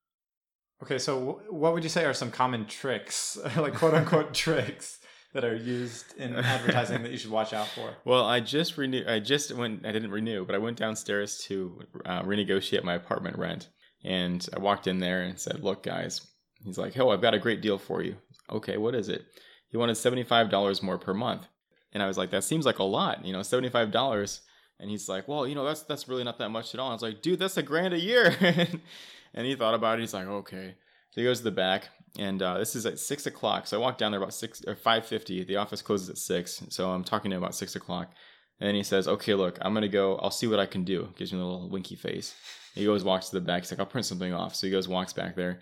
Okay, 0.81 0.97
so 0.97 1.41
what 1.49 1.73
would 1.73 1.83
you 1.83 1.89
say 1.89 2.05
are 2.05 2.13
some 2.13 2.31
common 2.31 2.65
tricks, 2.65 3.37
like 3.57 3.75
quote 3.75 3.93
unquote 3.93 4.33
tricks, 4.33 4.97
that 5.33 5.45
are 5.45 5.55
used 5.55 6.17
in 6.17 6.35
advertising 6.35 7.03
that 7.03 7.11
you 7.11 7.17
should 7.17 7.31
watch 7.31 7.53
out 7.53 7.67
for? 7.67 7.95
Well, 8.03 8.25
I 8.25 8.39
just 8.39 8.77
renewed. 8.77 9.07
I 9.07 9.19
just 9.19 9.53
went. 9.53 9.85
I 9.85 9.91
didn't 9.91 10.11
renew, 10.11 10.45
but 10.45 10.55
I 10.55 10.59
went 10.59 10.77
downstairs 10.77 11.37
to 11.45 11.81
uh, 12.05 12.23
renegotiate 12.23 12.83
my 12.83 12.95
apartment 12.95 13.37
rent, 13.37 13.69
and 14.03 14.45
I 14.55 14.59
walked 14.59 14.87
in 14.87 14.99
there 14.99 15.21
and 15.21 15.39
said, 15.39 15.63
"Look, 15.63 15.83
guys." 15.83 16.27
He's 16.63 16.77
like, 16.77 16.97
"Oh, 16.97 17.09
I've 17.09 17.21
got 17.21 17.33
a 17.33 17.39
great 17.39 17.61
deal 17.61 17.77
for 17.77 18.01
you." 18.01 18.15
Okay, 18.49 18.77
what 18.77 18.95
is 18.95 19.09
it? 19.09 19.23
He 19.69 19.77
wanted 19.77 19.95
seventy 19.95 20.23
five 20.23 20.49
dollars 20.49 20.81
more 20.81 20.97
per 20.97 21.13
month. 21.13 21.47
And 21.93 22.01
I 22.01 22.07
was 22.07 22.17
like, 22.17 22.31
that 22.31 22.43
seems 22.43 22.65
like 22.65 22.79
a 22.79 22.83
lot, 22.83 23.25
you 23.25 23.33
know, 23.33 23.39
$75. 23.39 24.39
And 24.79 24.89
he's 24.89 25.07
like, 25.07 25.27
well, 25.27 25.47
you 25.47 25.55
know, 25.55 25.63
that's 25.65 25.83
that's 25.83 26.07
really 26.07 26.23
not 26.23 26.39
that 26.39 26.49
much 26.49 26.73
at 26.73 26.79
all. 26.79 26.89
I 26.89 26.93
was 26.93 27.03
like, 27.03 27.21
dude, 27.21 27.39
that's 27.39 27.57
a 27.57 27.63
grand 27.63 27.93
a 27.93 27.99
year. 27.99 28.35
and 29.33 29.45
he 29.45 29.55
thought 29.55 29.75
about 29.75 29.99
it. 29.99 30.01
He's 30.01 30.13
like, 30.13 30.27
okay. 30.27 30.75
So 31.11 31.21
he 31.21 31.27
goes 31.27 31.39
to 31.39 31.43
the 31.43 31.51
back, 31.51 31.89
and 32.17 32.41
uh, 32.41 32.57
this 32.57 32.75
is 32.75 32.85
at 32.85 32.97
six 32.97 33.25
o'clock. 33.25 33.67
So 33.67 33.77
I 33.77 33.81
walk 33.81 33.97
down 33.97 34.11
there 34.11 34.19
about 34.19 34.33
six 34.33 34.63
or 34.65 34.75
five 34.75 35.05
fifty. 35.05 35.43
The 35.43 35.57
office 35.57 35.81
closes 35.81 36.09
at 36.09 36.17
six, 36.17 36.63
so 36.69 36.89
I'm 36.89 37.03
talking 37.03 37.29
to 37.31 37.37
him 37.37 37.43
about 37.43 37.53
six 37.53 37.75
o'clock. 37.75 38.11
And 38.59 38.67
then 38.67 38.75
he 38.75 38.83
says, 38.83 39.07
okay, 39.07 39.33
look, 39.33 39.57
I'm 39.61 39.73
gonna 39.73 39.87
go. 39.87 40.17
I'll 40.17 40.31
see 40.31 40.47
what 40.47 40.59
I 40.59 40.65
can 40.65 40.83
do. 40.83 41.09
Gives 41.15 41.33
me 41.33 41.39
a 41.39 41.43
little 41.43 41.69
winky 41.69 41.95
face. 41.95 42.33
He 42.73 42.85
goes, 42.85 43.03
walks 43.03 43.29
to 43.29 43.35
the 43.35 43.41
back. 43.41 43.63
He's 43.63 43.71
like, 43.71 43.79
I'll 43.79 43.85
print 43.85 44.05
something 44.05 44.33
off. 44.33 44.55
So 44.55 44.65
he 44.65 44.71
goes, 44.71 44.87
walks 44.87 45.13
back 45.13 45.35
there, 45.35 45.59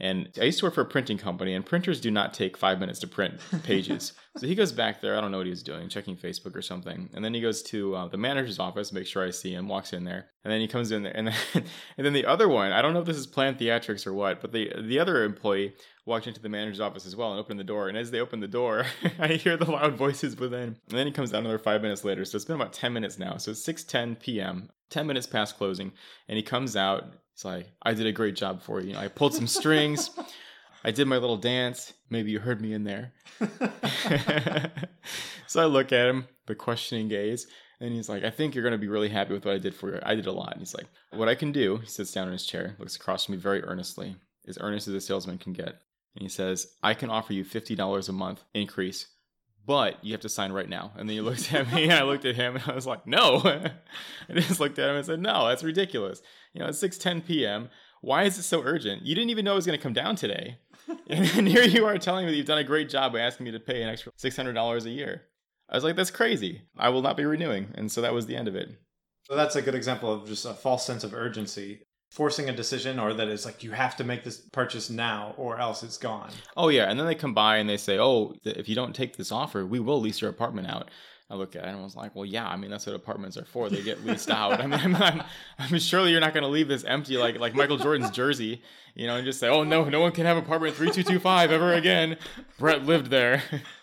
And 0.00 0.28
I 0.40 0.44
used 0.44 0.58
to 0.58 0.66
work 0.66 0.74
for 0.74 0.80
a 0.80 0.86
printing 0.86 1.18
company, 1.18 1.54
and 1.54 1.64
printers 1.64 2.00
do 2.00 2.10
not 2.10 2.34
take 2.34 2.56
five 2.56 2.80
minutes 2.80 2.98
to 3.00 3.06
print 3.06 3.34
pages. 3.62 4.12
so 4.36 4.46
he 4.46 4.54
goes 4.54 4.72
back 4.72 5.00
there. 5.00 5.16
I 5.16 5.20
don't 5.20 5.30
know 5.30 5.36
what 5.36 5.46
he 5.46 5.50
was 5.50 5.62
doing, 5.62 5.88
checking 5.88 6.16
Facebook 6.16 6.56
or 6.56 6.62
something. 6.62 7.10
And 7.14 7.24
then 7.24 7.32
he 7.32 7.40
goes 7.40 7.62
to 7.64 7.94
uh, 7.94 8.08
the 8.08 8.16
manager's 8.16 8.58
office, 8.58 8.92
make 8.92 9.06
sure 9.06 9.24
I 9.24 9.30
see 9.30 9.54
him, 9.54 9.68
walks 9.68 9.92
in 9.92 10.04
there, 10.04 10.26
and 10.42 10.52
then 10.52 10.60
he 10.60 10.66
comes 10.66 10.90
in 10.90 11.04
there. 11.04 11.16
And 11.16 11.28
then, 11.28 11.34
and 11.96 12.04
then 12.06 12.12
the 12.12 12.26
other 12.26 12.48
one, 12.48 12.72
I 12.72 12.82
don't 12.82 12.92
know 12.92 13.00
if 13.00 13.06
this 13.06 13.16
is 13.16 13.26
planned 13.26 13.58
theatrics 13.58 14.06
or 14.06 14.12
what, 14.12 14.40
but 14.40 14.52
the 14.52 14.72
the 14.82 14.98
other 14.98 15.22
employee 15.22 15.74
walked 16.06 16.26
into 16.26 16.40
the 16.40 16.48
manager's 16.48 16.80
office 16.80 17.06
as 17.06 17.16
well 17.16 17.30
and 17.30 17.40
opened 17.40 17.60
the 17.60 17.64
door. 17.64 17.88
And 17.88 17.96
as 17.96 18.10
they 18.10 18.20
open 18.20 18.40
the 18.40 18.48
door, 18.48 18.86
I 19.18 19.28
hear 19.28 19.56
the 19.56 19.70
loud 19.70 19.94
voices 19.94 20.36
within. 20.36 20.76
And 20.88 20.98
then 20.98 21.06
he 21.06 21.12
comes 21.12 21.30
down 21.30 21.40
another 21.40 21.58
five 21.58 21.82
minutes 21.82 22.04
later. 22.04 22.24
So 22.24 22.36
it's 22.36 22.44
been 22.44 22.56
about 22.56 22.72
10 22.72 22.92
minutes 22.92 23.18
now. 23.18 23.36
So 23.36 23.52
it's 23.52 23.66
6:10 23.66 24.18
p.m. 24.18 24.70
10 24.90 25.06
minutes 25.06 25.26
past 25.26 25.56
closing, 25.56 25.92
and 26.28 26.36
he 26.36 26.42
comes 26.42 26.76
out. 26.76 27.14
He's 27.34 27.44
like, 27.44 27.72
"I 27.82 27.94
did 27.94 28.06
a 28.06 28.12
great 28.12 28.36
job 28.36 28.62
for 28.62 28.80
you. 28.80 28.88
you 28.88 28.92
know, 28.94 29.00
I 29.00 29.08
pulled 29.08 29.34
some 29.34 29.46
strings." 29.46 30.10
I 30.86 30.90
did 30.90 31.08
my 31.08 31.16
little 31.16 31.38
dance. 31.38 31.94
Maybe 32.10 32.30
you 32.30 32.40
heard 32.40 32.60
me 32.60 32.74
in 32.74 32.84
there. 32.84 33.14
so 35.46 35.62
I 35.62 35.64
look 35.64 35.92
at 35.92 36.08
him, 36.08 36.28
the 36.46 36.54
questioning 36.54 37.08
gaze, 37.08 37.46
and 37.80 37.92
he's 37.92 38.08
like, 38.08 38.22
I 38.22 38.30
think 38.30 38.54
you're 38.54 38.62
going 38.62 38.72
to 38.72 38.78
be 38.78 38.88
really 38.88 39.08
happy 39.08 39.32
with 39.32 39.44
what 39.44 39.54
I 39.54 39.58
did 39.58 39.74
for 39.74 39.90
you. 39.90 40.00
I 40.02 40.14
did 40.14 40.26
a 40.26 40.32
lot. 40.32 40.52
And 40.52 40.60
he's 40.60 40.74
like, 40.74 40.86
What 41.10 41.28
I 41.28 41.34
can 41.34 41.52
do, 41.52 41.78
he 41.78 41.86
sits 41.86 42.12
down 42.12 42.26
in 42.26 42.32
his 42.32 42.46
chair, 42.46 42.76
looks 42.78 42.96
across 42.96 43.24
from 43.24 43.34
me 43.34 43.40
very 43.40 43.62
earnestly, 43.62 44.16
as 44.46 44.58
earnest 44.60 44.88
as 44.88 44.94
a 44.94 45.00
salesman 45.00 45.38
can 45.38 45.52
get. 45.52 45.80
And 46.14 46.22
he 46.22 46.28
says, 46.28 46.68
I 46.82 46.94
can 46.94 47.10
offer 47.10 47.32
you 47.32 47.44
$50 47.44 48.08
a 48.08 48.12
month 48.12 48.44
increase, 48.54 49.06
but 49.66 50.04
you 50.04 50.12
have 50.12 50.20
to 50.22 50.28
sign 50.28 50.52
right 50.52 50.68
now. 50.68 50.92
And 50.96 51.08
then 51.08 51.14
he 51.14 51.20
looked 51.20 51.52
at 51.52 51.72
me 51.72 51.84
and 51.84 51.92
I 51.92 52.02
looked 52.02 52.24
at 52.24 52.36
him 52.36 52.56
and 52.56 52.64
I 52.66 52.74
was 52.74 52.86
like, 52.86 53.06
No. 53.06 53.40
I 53.44 54.32
just 54.32 54.60
looked 54.60 54.78
at 54.78 54.90
him 54.90 54.96
and 54.96 55.06
said, 55.06 55.20
No, 55.20 55.48
that's 55.48 55.64
ridiculous. 55.64 56.22
You 56.52 56.60
know, 56.60 56.68
it's 56.68 56.78
6 56.78 56.98
10 56.98 57.22
p.m. 57.22 57.68
Why 58.00 58.24
is 58.24 58.38
it 58.38 58.42
so 58.42 58.62
urgent? 58.62 59.02
You 59.02 59.14
didn't 59.14 59.30
even 59.30 59.44
know 59.44 59.52
it 59.52 59.56
was 59.56 59.66
going 59.66 59.78
to 59.78 59.82
come 59.82 59.94
down 59.94 60.16
today. 60.16 60.58
and 61.08 61.48
here 61.48 61.64
you 61.64 61.86
are 61.86 61.96
telling 61.96 62.26
me 62.26 62.32
that 62.32 62.36
you've 62.36 62.46
done 62.46 62.58
a 62.58 62.64
great 62.64 62.90
job 62.90 63.14
by 63.14 63.20
asking 63.20 63.44
me 63.44 63.52
to 63.52 63.60
pay 63.60 63.82
an 63.82 63.88
extra 63.88 64.12
$600 64.12 64.84
a 64.84 64.90
year. 64.90 65.22
I 65.70 65.76
was 65.76 65.84
like, 65.84 65.96
that's 65.96 66.10
crazy. 66.10 66.62
I 66.76 66.90
will 66.90 67.00
not 67.00 67.16
be 67.16 67.24
renewing. 67.24 67.68
And 67.74 67.90
so 67.90 68.02
that 68.02 68.12
was 68.12 68.26
the 68.26 68.36
end 68.36 68.48
of 68.48 68.54
it. 68.54 68.68
So 69.22 69.34
that's 69.34 69.56
a 69.56 69.62
good 69.62 69.74
example 69.74 70.12
of 70.12 70.26
just 70.26 70.44
a 70.44 70.52
false 70.52 70.84
sense 70.84 71.02
of 71.02 71.14
urgency, 71.14 71.86
forcing 72.14 72.48
a 72.48 72.52
decision, 72.52 73.00
or 73.00 73.12
that 73.12 73.26
it's 73.26 73.44
like 73.44 73.64
you 73.64 73.72
have 73.72 73.96
to 73.96 74.04
make 74.04 74.22
this 74.22 74.36
purchase 74.36 74.88
now 74.88 75.34
or 75.36 75.58
else 75.58 75.82
it's 75.82 75.98
gone. 75.98 76.30
Oh, 76.56 76.68
yeah. 76.68 76.88
And 76.88 76.98
then 76.98 77.06
they 77.06 77.16
come 77.16 77.34
by 77.34 77.56
and 77.56 77.68
they 77.68 77.76
say, 77.76 77.98
oh, 77.98 78.36
if 78.44 78.68
you 78.68 78.76
don't 78.76 78.94
take 78.94 79.16
this 79.16 79.32
offer, 79.32 79.66
we 79.66 79.80
will 79.80 80.00
lease 80.00 80.20
your 80.20 80.30
apartment 80.30 80.68
out. 80.68 80.90
I 81.28 81.34
look 81.34 81.56
at 81.56 81.64
it 81.64 81.68
and 81.68 81.78
I 81.78 81.82
was 81.82 81.96
like, 81.96 82.14
well, 82.14 82.24
yeah, 82.24 82.46
I 82.46 82.56
mean, 82.56 82.70
that's 82.70 82.86
what 82.86 82.94
apartments 82.94 83.36
are 83.36 83.44
for. 83.44 83.68
They 83.68 83.82
get 83.82 84.04
leased 84.04 84.30
out. 84.30 84.60
I 84.60 84.66
mean, 84.66 84.78
I'm, 84.78 84.94
I'm, 84.94 85.22
I'm 85.58 85.78
surely 85.80 86.12
you're 86.12 86.20
not 86.20 86.34
going 86.34 86.44
to 86.44 86.50
leave 86.50 86.68
this 86.68 86.84
empty 86.84 87.16
like 87.16 87.40
like 87.40 87.54
Michael 87.54 87.78
Jordan's 87.78 88.10
jersey, 88.10 88.62
you 88.94 89.08
know, 89.08 89.16
and 89.16 89.24
just 89.24 89.40
say, 89.40 89.48
oh, 89.48 89.64
no, 89.64 89.84
no 89.84 90.00
one 90.00 90.12
can 90.12 90.26
have 90.26 90.36
apartment 90.36 90.76
3225 90.76 91.50
ever 91.50 91.72
again. 91.74 92.16
Brett 92.58 92.84
lived 92.84 93.10
there. 93.10 93.42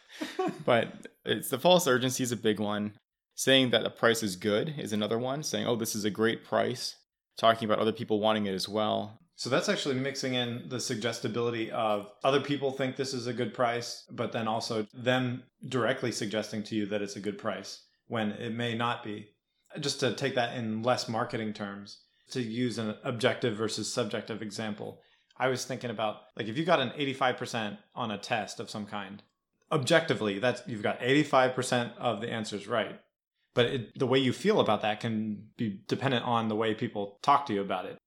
but 0.66 1.08
it's 1.26 1.50
the 1.50 1.60
false 1.60 1.86
urgency 1.86 2.24
is 2.24 2.32
a 2.32 2.38
big 2.38 2.60
one. 2.62 2.94
Saying 3.36 3.72
that 3.72 3.84
the 3.84 3.90
price 3.90 4.24
is 4.24 4.36
good 4.36 4.76
is 4.78 4.94
another 4.94 5.18
one. 5.18 5.44
Saying, 5.44 5.66
oh, 5.68 5.76
this 5.76 5.96
is 5.96 6.06
a 6.06 6.12
great 6.12 6.46
price. 6.46 6.96
Talking 7.38 7.68
about 7.68 7.80
other 7.80 7.92
people 7.92 8.20
wanting 8.20 8.46
it 8.46 8.54
as 8.54 8.70
well. 8.70 9.20
So 9.36 9.50
that's 9.50 9.70
actually 9.70 9.96
mixing 9.96 10.36
in 10.36 10.66
the 10.68 10.80
suggestibility 10.80 11.72
of 11.72 12.12
other 12.24 12.42
people 12.42 12.72
think 12.72 12.96
this 12.96 13.14
is 13.14 13.26
a 13.26 13.34
good 13.34 13.54
price, 13.54 14.06
but 14.12 14.32
then 14.32 14.48
also 14.48 14.86
them 14.94 15.44
directly 15.68 16.12
suggesting 16.12 16.62
to 16.64 16.76
you 16.76 16.86
that 16.88 17.02
it's 17.02 17.16
a 17.16 17.22
good 17.22 17.40
price 17.40 17.84
when 18.08 18.32
it 18.34 18.54
may 18.54 18.76
not 18.76 19.04
be. 19.04 19.30
Just 19.80 20.00
to 20.02 20.14
take 20.14 20.36
that 20.36 20.56
in 20.56 20.84
less 20.84 21.10
marketing 21.10 21.54
terms, 21.54 22.02
to 22.32 22.42
use 22.42 22.78
an 22.78 22.96
objective 23.04 23.56
versus 23.56 23.92
subjective 23.92 24.42
example, 24.42 25.02
I 25.38 25.48
was 25.48 25.66
thinking 25.66 25.90
about 25.90 26.18
like 26.38 26.48
if 26.48 26.58
you 26.58 26.66
got 26.66 26.80
an 26.80 26.92
85% 26.92 27.78
on 27.96 28.12
a 28.12 28.18
test 28.18 28.60
of 28.60 28.70
some 28.70 28.86
kind, 28.86 29.24
objectively, 29.72 30.38
that's 30.38 30.62
you've 30.68 30.84
got 30.84 31.00
85% 31.00 31.98
of 31.98 32.22
the 32.22 32.32
answers 32.32 32.68
right. 32.68 33.00
But 33.54 33.66
it, 33.66 34.00
the 34.00 34.08
way 34.08 34.20
you 34.20 34.32
feel 34.32 34.60
about 34.60 34.82
that 34.82 35.02
can 35.02 35.50
be 35.58 35.82
dependent 35.88 36.26
on 36.26 36.48
the 36.48 36.56
way 36.56 36.74
people 36.74 37.20
talk 37.22 37.46
to 37.48 37.54
you 37.54 37.62
about 37.62 37.86
it. 37.86 37.98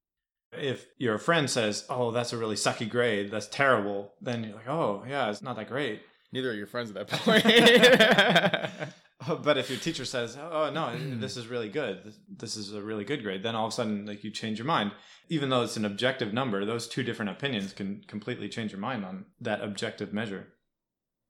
If 0.53 0.87
your 0.99 1.19
friend 1.19 1.51
says, 1.51 1.85
"Oh, 1.91 2.11
that's 2.13 2.33
a 2.33 2.39
really 2.39 2.57
sucky 2.57 2.89
grade. 2.89 3.31
That's 3.31 3.49
terrible," 3.49 4.15
then 4.21 4.45
you're 4.45 4.55
like, 4.55 4.69
"Oh, 4.69 5.05
yeah, 5.07 5.29
it's 5.29 5.43
not 5.43 5.57
that 5.57 5.69
great." 5.69 6.03
Neither 6.33 6.51
are 6.51 6.55
your 6.55 6.67
friends 6.67 6.91
at 6.91 7.09
that 7.09 7.09
point. 7.21 7.45
but 9.45 9.57
if 9.59 9.71
your 9.71 9.79
teacher 9.79 10.05
says, 10.05 10.37
"Oh 10.37 10.71
no, 10.71 10.87
hmm. 10.87 11.21
this 11.21 11.37
is 11.37 11.47
really 11.47 11.69
good. 11.69 12.13
This 12.29 12.57
is 12.57 12.73
a 12.73 12.83
really 12.83 13.05
good 13.05 13.23
grade," 13.23 13.43
then 13.43 13.55
all 13.55 13.67
of 13.67 13.73
a 13.73 13.75
sudden, 13.75 14.07
like 14.07 14.25
you 14.25 14.31
change 14.31 14.59
your 14.59 14.67
mind. 14.67 14.93
Even 15.29 15.49
though 15.49 15.63
it's 15.63 15.77
an 15.77 15.85
objective 15.85 16.33
number, 16.33 16.65
those 16.65 16.89
two 16.89 17.03
different 17.03 17.31
opinions 17.31 17.73
can 17.73 18.03
completely 18.07 18.49
change 18.49 18.73
your 18.73 18.81
mind 18.81 19.05
on 19.05 19.27
that 19.41 19.63
objective 19.63 20.13
measure. 20.13 20.49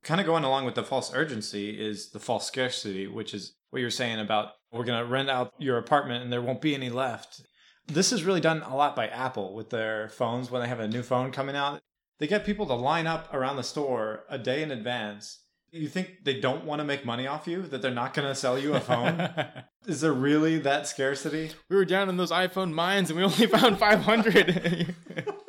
Kind 0.02 0.20
of 0.20 0.26
going 0.26 0.44
along 0.44 0.64
with 0.64 0.74
the 0.74 0.82
false 0.82 1.14
urgency 1.14 1.70
is 1.80 2.10
the 2.10 2.18
false 2.18 2.46
scarcity, 2.46 3.06
which 3.06 3.32
is 3.32 3.56
what 3.74 3.80
you're 3.80 3.90
saying 3.90 4.20
about 4.20 4.52
we're 4.70 4.84
going 4.84 5.04
to 5.04 5.10
rent 5.10 5.28
out 5.28 5.52
your 5.58 5.78
apartment 5.78 6.22
and 6.22 6.32
there 6.32 6.40
won't 6.40 6.60
be 6.60 6.76
any 6.76 6.90
left. 6.90 7.42
This 7.88 8.12
is 8.12 8.22
really 8.22 8.40
done 8.40 8.62
a 8.62 8.76
lot 8.76 8.94
by 8.94 9.08
Apple 9.08 9.52
with 9.52 9.70
their 9.70 10.08
phones 10.08 10.48
when 10.48 10.62
they 10.62 10.68
have 10.68 10.78
a 10.78 10.86
new 10.86 11.02
phone 11.02 11.32
coming 11.32 11.56
out. 11.56 11.80
They 12.20 12.28
get 12.28 12.46
people 12.46 12.66
to 12.66 12.74
line 12.74 13.08
up 13.08 13.34
around 13.34 13.56
the 13.56 13.64
store 13.64 14.24
a 14.30 14.38
day 14.38 14.62
in 14.62 14.70
advance. 14.70 15.40
You 15.72 15.88
think 15.88 16.22
they 16.22 16.38
don't 16.38 16.64
want 16.64 16.80
to 16.80 16.84
make 16.84 17.04
money 17.04 17.26
off 17.26 17.48
you, 17.48 17.62
that 17.62 17.82
they're 17.82 17.90
not 17.90 18.14
going 18.14 18.28
to 18.28 18.34
sell 18.36 18.56
you 18.56 18.74
a 18.74 18.80
phone? 18.80 19.28
is 19.88 20.00
there 20.00 20.12
really 20.12 20.58
that 20.60 20.86
scarcity? 20.86 21.50
We 21.68 21.74
were 21.74 21.84
down 21.84 22.08
in 22.08 22.16
those 22.16 22.30
iPhone 22.30 22.72
mines 22.72 23.10
and 23.10 23.18
we 23.18 23.24
only 23.24 23.48
found 23.48 23.80
500. 23.80 24.94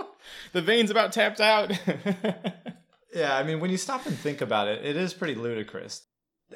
the 0.52 0.62
vein's 0.64 0.90
about 0.90 1.14
tapped 1.14 1.40
out. 1.40 1.72
yeah, 3.16 3.38
I 3.38 3.44
mean, 3.44 3.60
when 3.60 3.70
you 3.70 3.78
stop 3.78 4.08
and 4.08 4.18
think 4.18 4.42
about 4.42 4.68
it, 4.68 4.84
it 4.84 4.96
is 4.96 5.14
pretty 5.14 5.36
ludicrous. 5.36 6.08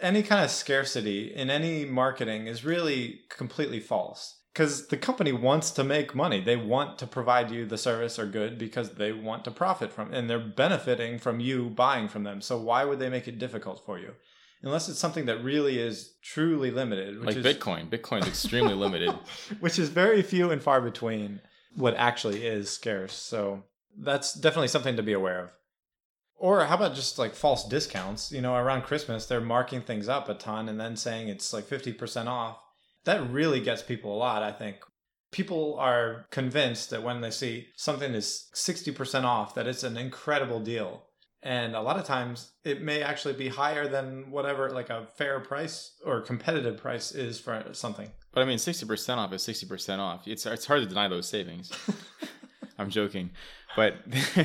Any 0.01 0.23
kind 0.23 0.43
of 0.43 0.51
scarcity 0.51 1.33
in 1.33 1.49
any 1.49 1.85
marketing 1.85 2.47
is 2.47 2.63
really 2.63 3.21
completely 3.29 3.79
false 3.79 4.39
because 4.53 4.87
the 4.87 4.97
company 4.97 5.31
wants 5.31 5.71
to 5.71 5.83
make 5.83 6.13
money. 6.13 6.41
They 6.41 6.57
want 6.57 6.97
to 6.99 7.07
provide 7.07 7.51
you 7.51 7.65
the 7.65 7.77
service 7.77 8.19
or 8.19 8.25
good 8.25 8.57
because 8.57 8.91
they 8.91 9.11
want 9.11 9.45
to 9.45 9.51
profit 9.51 9.93
from 9.93 10.11
it, 10.11 10.17
and 10.17 10.29
they're 10.29 10.39
benefiting 10.39 11.17
from 11.17 11.39
you 11.39 11.69
buying 11.69 12.07
from 12.07 12.23
them. 12.23 12.41
So 12.41 12.59
why 12.59 12.83
would 12.83 12.99
they 12.99 13.09
make 13.09 13.27
it 13.27 13.39
difficult 13.39 13.85
for 13.85 13.97
you? 13.97 14.13
Unless 14.61 14.89
it's 14.89 14.99
something 14.99 15.25
that 15.27 15.43
really 15.43 15.79
is 15.79 16.15
truly 16.21 16.71
limited, 16.71 17.23
like 17.23 17.37
is, 17.37 17.45
Bitcoin. 17.45 17.89
Bitcoin's 17.89 18.27
extremely 18.27 18.73
limited, 18.73 19.11
which 19.61 19.79
is 19.79 19.87
very 19.87 20.21
few 20.21 20.51
and 20.51 20.61
far 20.61 20.81
between 20.81 21.39
what 21.75 21.95
actually 21.95 22.45
is 22.45 22.69
scarce. 22.69 23.13
So 23.13 23.63
that's 23.97 24.33
definitely 24.33 24.67
something 24.67 24.97
to 24.97 25.03
be 25.03 25.13
aware 25.13 25.39
of. 25.43 25.49
Or 26.39 26.65
how 26.65 26.75
about 26.75 26.95
just 26.95 27.19
like 27.19 27.35
false 27.35 27.67
discounts? 27.67 28.31
You 28.31 28.41
know, 28.41 28.55
around 28.55 28.83
Christmas, 28.83 29.25
they're 29.25 29.41
marking 29.41 29.81
things 29.81 30.07
up 30.07 30.29
a 30.29 30.33
ton 30.33 30.69
and 30.69 30.79
then 30.79 30.95
saying 30.95 31.27
it's 31.27 31.53
like 31.53 31.65
50% 31.65 32.27
off 32.27 32.59
that 33.05 33.29
really 33.31 33.59
gets 33.59 33.81
people 33.81 34.13
a 34.13 34.17
lot, 34.17 34.43
I 34.43 34.51
think. 34.51 34.77
People 35.31 35.77
are 35.79 36.25
convinced 36.31 36.89
that 36.89 37.03
when 37.03 37.21
they 37.21 37.31
see 37.31 37.67
something 37.75 38.13
is 38.13 38.47
60% 38.55 39.23
off, 39.23 39.53
that 39.55 39.67
it's 39.67 39.83
an 39.83 39.97
incredible 39.97 40.59
deal. 40.59 41.03
And 41.41 41.75
a 41.75 41.81
lot 41.81 41.97
of 41.97 42.05
times 42.05 42.51
it 42.63 42.81
may 42.81 43.01
actually 43.01 43.35
be 43.35 43.47
higher 43.47 43.87
than 43.87 44.31
whatever 44.31 44.69
like 44.71 44.89
a 44.89 45.07
fair 45.17 45.39
price 45.39 45.93
or 46.05 46.21
competitive 46.21 46.77
price 46.77 47.13
is 47.13 47.39
for 47.39 47.63
something. 47.71 48.09
But 48.33 48.41
I 48.41 48.45
mean, 48.45 48.57
60% 48.57 49.17
off 49.17 49.31
is 49.33 49.43
60% 49.43 49.99
off. 49.99 50.27
It's, 50.27 50.45
it's 50.45 50.65
hard 50.65 50.81
to 50.81 50.87
deny 50.87 51.07
those 51.07 51.29
savings. 51.29 51.71
I'm 52.77 52.89
joking. 52.89 53.29
But 53.75 53.95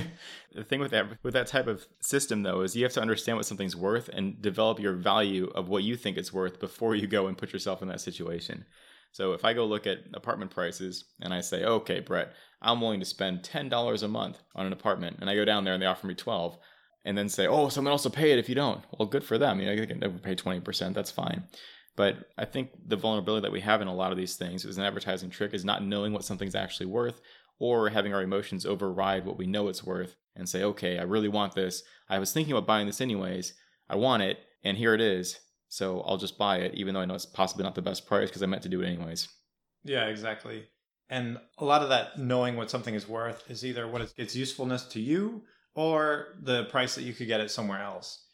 the 0.54 0.64
thing 0.64 0.80
with 0.80 0.92
that 0.92 1.06
with 1.22 1.34
that 1.34 1.48
type 1.48 1.66
of 1.66 1.86
system 2.00 2.42
though 2.42 2.60
is 2.60 2.76
you 2.76 2.84
have 2.84 2.92
to 2.92 3.02
understand 3.02 3.36
what 3.36 3.46
something's 3.46 3.76
worth 3.76 4.08
and 4.08 4.40
develop 4.40 4.78
your 4.78 4.94
value 4.94 5.50
of 5.54 5.68
what 5.68 5.82
you 5.82 5.96
think 5.96 6.16
it's 6.16 6.32
worth 6.32 6.60
before 6.60 6.94
you 6.94 7.06
go 7.06 7.26
and 7.26 7.36
put 7.36 7.52
yourself 7.52 7.82
in 7.82 7.88
that 7.88 8.00
situation. 8.00 8.64
So 9.12 9.32
if 9.32 9.44
I 9.44 9.52
go 9.52 9.64
look 9.64 9.86
at 9.86 9.98
apartment 10.12 10.50
prices 10.50 11.04
and 11.20 11.32
I 11.32 11.40
say, 11.40 11.64
okay, 11.64 12.00
Brett, 12.00 12.32
I'm 12.62 12.80
willing 12.80 13.00
to 13.00 13.06
spend 13.06 13.44
ten 13.44 13.68
dollars 13.68 14.02
a 14.02 14.08
month 14.08 14.42
on 14.54 14.66
an 14.66 14.72
apartment, 14.72 15.18
and 15.20 15.30
I 15.30 15.36
go 15.36 15.44
down 15.44 15.64
there 15.64 15.74
and 15.74 15.82
they 15.82 15.86
offer 15.86 16.06
me 16.06 16.14
twelve, 16.14 16.58
and 17.04 17.16
then 17.16 17.28
say, 17.28 17.46
oh, 17.46 17.68
someone 17.68 17.92
else 17.92 18.04
will 18.04 18.10
pay 18.10 18.32
it 18.32 18.38
if 18.38 18.48
you 18.48 18.54
don't. 18.54 18.82
Well, 18.98 19.08
good 19.08 19.24
for 19.24 19.38
them. 19.38 19.60
You 19.60 19.66
know, 19.66 19.76
they 19.76 19.86
can 19.86 20.00
never 20.00 20.18
pay 20.18 20.34
twenty 20.34 20.60
percent. 20.60 20.94
That's 20.94 21.10
fine. 21.10 21.44
But 21.96 22.28
I 22.36 22.44
think 22.44 22.70
the 22.88 22.96
vulnerability 22.96 23.42
that 23.42 23.52
we 23.52 23.60
have 23.60 23.80
in 23.80 23.86
a 23.86 23.94
lot 23.94 24.10
of 24.10 24.18
these 24.18 24.34
things 24.34 24.64
is 24.64 24.78
an 24.78 24.84
advertising 24.84 25.30
trick 25.30 25.54
is 25.54 25.64
not 25.64 25.84
knowing 25.84 26.12
what 26.12 26.24
something's 26.24 26.56
actually 26.56 26.86
worth 26.86 27.20
or 27.58 27.90
having 27.90 28.12
our 28.12 28.22
emotions 28.22 28.66
override 28.66 29.24
what 29.24 29.38
we 29.38 29.46
know 29.46 29.68
it's 29.68 29.84
worth 29.84 30.16
and 30.36 30.48
say, 30.48 30.62
okay, 30.62 30.98
I 30.98 31.02
really 31.02 31.28
want 31.28 31.54
this. 31.54 31.82
I 32.08 32.18
was 32.18 32.32
thinking 32.32 32.52
about 32.52 32.66
buying 32.66 32.86
this 32.86 33.00
anyways. 33.00 33.54
I 33.88 33.96
want 33.96 34.22
it, 34.22 34.38
and 34.62 34.76
here 34.76 34.94
it 34.94 35.00
is. 35.00 35.38
So 35.68 36.00
I'll 36.02 36.16
just 36.16 36.38
buy 36.38 36.58
it, 36.58 36.74
even 36.74 36.94
though 36.94 37.00
I 37.00 37.04
know 37.04 37.14
it's 37.14 37.26
possibly 37.26 37.64
not 37.64 37.74
the 37.74 37.82
best 37.82 38.06
price 38.06 38.28
because 38.28 38.42
I 38.42 38.46
meant 38.46 38.62
to 38.62 38.68
do 38.68 38.80
it 38.80 38.86
anyways. 38.86 39.28
Yeah, 39.82 40.06
exactly. 40.06 40.64
And 41.08 41.38
a 41.58 41.64
lot 41.64 41.82
of 41.82 41.90
that 41.90 42.18
knowing 42.18 42.56
what 42.56 42.70
something 42.70 42.94
is 42.94 43.08
worth 43.08 43.48
is 43.50 43.64
either 43.64 43.86
what 43.86 44.12
its 44.16 44.34
usefulness 44.34 44.84
to 44.86 45.00
you 45.00 45.42
or 45.74 46.36
the 46.40 46.64
price 46.64 46.94
that 46.94 47.02
you 47.02 47.12
could 47.12 47.26
get 47.26 47.40
it 47.40 47.50
somewhere 47.50 47.82
else. 47.82 48.24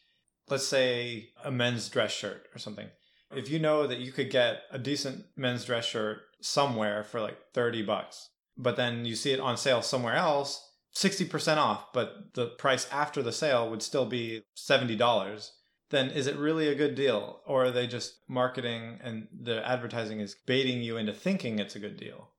Let's 0.48 0.66
say 0.66 1.30
a 1.44 1.50
men's 1.50 1.88
dress 1.88 2.12
shirt 2.12 2.46
or 2.54 2.58
something. 2.58 2.88
If 3.32 3.50
you 3.50 3.58
know 3.58 3.86
that 3.86 3.98
you 3.98 4.12
could 4.12 4.30
get 4.30 4.62
a 4.70 4.78
decent 4.78 5.24
men's 5.36 5.64
dress 5.64 5.86
shirt 5.86 6.18
somewhere 6.40 7.04
for 7.04 7.20
like 7.20 7.38
30 7.54 7.82
bucks, 7.82 8.28
but 8.60 8.76
then 8.76 9.04
you 9.04 9.14
see 9.14 9.32
it 9.32 9.40
on 9.40 9.56
sale 9.56 9.82
somewhere 9.82 10.14
else 10.14 10.66
60% 10.94 11.56
off, 11.56 11.92
but 11.92 12.34
the 12.34 12.46
price 12.46 12.88
after 12.90 13.22
the 13.22 13.32
sale 13.32 13.70
would 13.70 13.82
still 13.82 14.06
be 14.06 14.42
$70, 14.56 15.50
then 15.90 16.10
is 16.10 16.26
it 16.26 16.36
really 16.36 16.68
a 16.68 16.74
good 16.74 16.94
deal? 16.94 17.40
Or 17.46 17.66
are 17.66 17.70
they 17.70 17.86
just 17.86 18.16
marketing 18.28 18.98
and 19.02 19.28
the 19.32 19.66
advertising 19.66 20.20
is 20.20 20.36
baiting 20.46 20.82
you 20.82 20.96
into 20.96 21.12
thinking 21.12 21.58
it's 21.58 21.76
a 21.76 21.80
good 21.80 21.96
deal? 21.96 22.30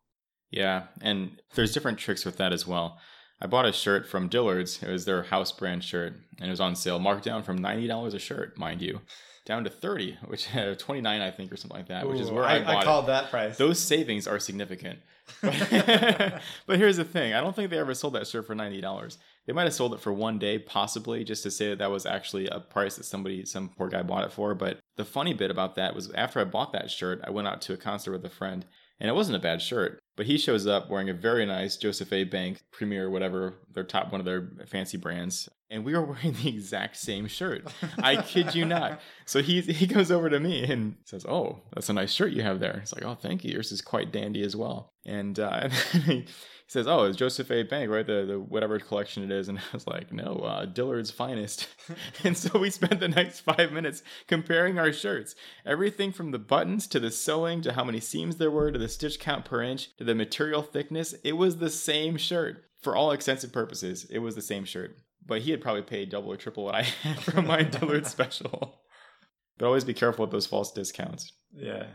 Yeah, 0.50 0.88
and 1.02 1.42
there's 1.56 1.74
different 1.74 1.98
tricks 1.98 2.26
with 2.26 2.38
that 2.38 2.52
as 2.52 2.68
well. 2.68 3.00
I 3.42 3.48
bought 3.48 3.66
a 3.66 3.72
shirt 3.72 4.08
from 4.08 4.28
Dillard's. 4.28 4.84
It 4.84 4.90
was 4.92 5.06
their 5.06 5.24
house 5.24 5.52
brand 5.52 5.84
shirt, 5.84 6.14
and 6.38 6.48
it 6.48 6.52
was 6.52 6.60
on 6.60 6.76
sale, 6.76 7.00
marked 7.00 7.24
down 7.24 7.42
from 7.42 7.58
ninety 7.58 7.88
dollars 7.88 8.14
a 8.14 8.20
shirt, 8.20 8.58
mind 8.58 8.82
you, 8.82 9.00
down 9.46 9.64
to 9.64 9.70
thirty, 9.70 10.18
which 10.28 10.54
uh, 10.56 10.76
twenty 10.76 11.00
nine, 11.02 11.22
I 11.22 11.32
think, 11.32 11.52
or 11.52 11.58
something 11.58 11.78
like 11.78 11.88
that, 11.88 12.04
Ooh, 12.04 12.10
which 12.10 12.20
is 12.20 12.30
where 12.30 12.44
I, 12.44 12.58
I 12.58 12.80
I 12.80 12.84
called 12.84 13.06
it. 13.06 13.08
that 13.08 13.32
price. 13.32 13.58
Those 13.58 13.80
savings 13.80 14.28
are 14.28 14.40
significant. 14.40 15.00
But, 15.44 16.78
here's 16.78 16.98
the 16.98 17.06
thing: 17.06 17.34
I 17.34 17.42
don't 17.42 17.56
think 17.56 17.70
they 17.70 17.78
ever 17.78 17.94
sold 17.94 18.14
that 18.14 18.28
shirt 18.28 18.46
for 18.46 18.56
ninety 18.56 18.82
dollars. 18.82 19.18
They 19.48 19.54
might 19.54 19.64
have 19.64 19.74
sold 19.74 19.94
it 19.94 20.00
for 20.00 20.14
one 20.14 20.38
day, 20.40 20.60
possibly, 20.60 21.24
just 21.24 21.44
to 21.44 21.52
say 21.52 21.70
that 21.70 21.80
that 21.80 21.92
was 21.92 22.06
actually 22.06 22.48
a 22.48 22.60
price 22.60 22.96
that 22.96 23.06
somebody, 23.06 23.46
some 23.46 23.70
poor 23.70 23.90
guy, 23.90 24.04
bought 24.04 24.24
it 24.24 24.32
for. 24.32 24.54
But 24.54 24.80
the 24.98 25.06
funny 25.06 25.34
bit 25.34 25.52
about 25.52 25.76
that 25.76 25.96
was 25.96 26.12
after 26.12 26.40
I 26.40 26.44
bought 26.44 26.74
that 26.74 26.92
shirt, 26.92 27.22
I 27.24 27.32
went 27.32 27.48
out 27.48 27.62
to 27.64 27.74
a 27.74 27.78
concert 27.78 28.12
with 28.12 28.26
a 28.26 28.30
friend, 28.30 28.66
and 29.00 29.10
it 29.10 29.14
wasn't 29.16 29.38
a 29.38 29.40
bad 29.40 29.62
shirt. 29.62 30.00
But 30.22 30.28
he 30.28 30.38
shows 30.38 30.68
up 30.68 30.88
wearing 30.88 31.10
a 31.10 31.16
very 31.16 31.48
nice 31.48 31.78
Joseph 31.78 32.14
A. 32.14 32.26
Bank 32.26 32.62
Premier, 32.72 33.10
whatever 33.10 33.56
their 33.74 33.84
top 33.84 34.12
one 34.12 34.22
of 34.22 34.26
their 34.26 34.52
fancy 34.68 34.96
brands, 34.96 35.50
and 35.72 35.84
we 35.84 35.94
were 35.94 36.06
wearing 36.06 36.34
the 36.34 36.48
exact 36.48 36.98
same 36.98 37.26
shirt. 37.26 37.64
I 37.98 38.22
kid 38.22 38.54
you 38.54 38.66
not. 38.66 39.02
So 39.26 39.42
he 39.42 39.62
he 39.62 39.88
goes 39.88 40.12
over 40.12 40.30
to 40.30 40.40
me 40.40 40.64
and 40.72 40.98
says, 41.06 41.26
"Oh, 41.26 41.62
that's 41.74 41.90
a 41.90 41.94
nice 41.94 42.14
shirt 42.14 42.34
you 42.34 42.44
have 42.44 42.60
there." 42.60 42.82
It's 42.84 42.94
like, 42.94 43.04
"Oh, 43.04 43.16
thank 43.16 43.44
you. 43.44 43.54
Yours 43.54 43.72
is 43.72 43.82
quite 43.82 44.12
dandy 44.12 44.44
as 44.44 44.56
well." 44.56 44.94
And, 45.08 45.40
uh, 45.40 45.70
says, 46.72 46.88
"Oh, 46.88 47.04
it's 47.04 47.18
Joseph 47.18 47.52
A. 47.52 47.64
Bank, 47.64 47.92
right? 47.92 48.08
The 48.08 48.24
the 48.26 48.40
whatever 48.40 48.80
collection 48.80 49.24
it 49.24 49.32
is." 49.32 49.50
And 49.50 49.60
I 49.74 49.74
was 49.74 49.86
like, 49.86 50.14
"No, 50.14 50.36
uh, 50.38 50.66
Dillard's 50.66 51.12
finest." 51.12 51.68
and 52.24 52.38
so 52.38 52.58
we 52.58 52.70
spent 52.70 53.02
the 53.02 53.10
next 53.10 53.42
five 53.42 53.74
minutes 53.74 54.04
comparing 54.28 54.80
our 54.80 54.94
shirts, 54.94 55.36
everything 55.66 56.14
from 56.14 56.32
the 56.32 56.40
buttons 56.40 56.88
to 56.88 57.00
the 57.00 57.12
sewing 57.12 57.62
to 57.64 57.74
how 57.74 57.84
many 57.84 58.00
seams 58.00 58.38
there 58.38 58.52
were 58.52 58.72
to 58.72 58.80
the 58.80 58.88
stitch 58.88 59.20
count 59.20 59.44
per 59.44 59.62
inch 59.62 59.96
to 59.98 60.06
the 60.06 60.16
material 60.16 60.62
thickness. 60.62 61.14
It 61.26 61.34
was 61.34 61.58
the 61.58 61.70
same 61.70 62.16
shirt 62.16 62.64
for 62.82 62.96
all 62.96 63.12
extensive 63.12 63.52
purposes. 63.52 64.06
It 64.10 64.20
was 64.20 64.36
the 64.36 64.42
same 64.42 64.64
shirt, 64.64 64.98
but 65.26 65.42
he 65.42 65.52
had 65.52 65.62
probably 65.62 65.84
paid 65.84 66.10
double 66.10 66.32
or 66.32 66.38
triple 66.38 66.64
what 66.64 66.76
I 66.76 66.84
had 66.84 67.20
for 67.20 67.42
my 67.42 67.64
Dillard 67.64 68.08
special. 68.08 68.80
But 69.58 69.66
always 69.68 69.84
be 69.84 69.94
careful 69.94 70.24
with 70.24 70.32
those 70.32 70.48
false 70.48 70.72
discounts. 70.72 71.34
Yeah. 71.54 71.88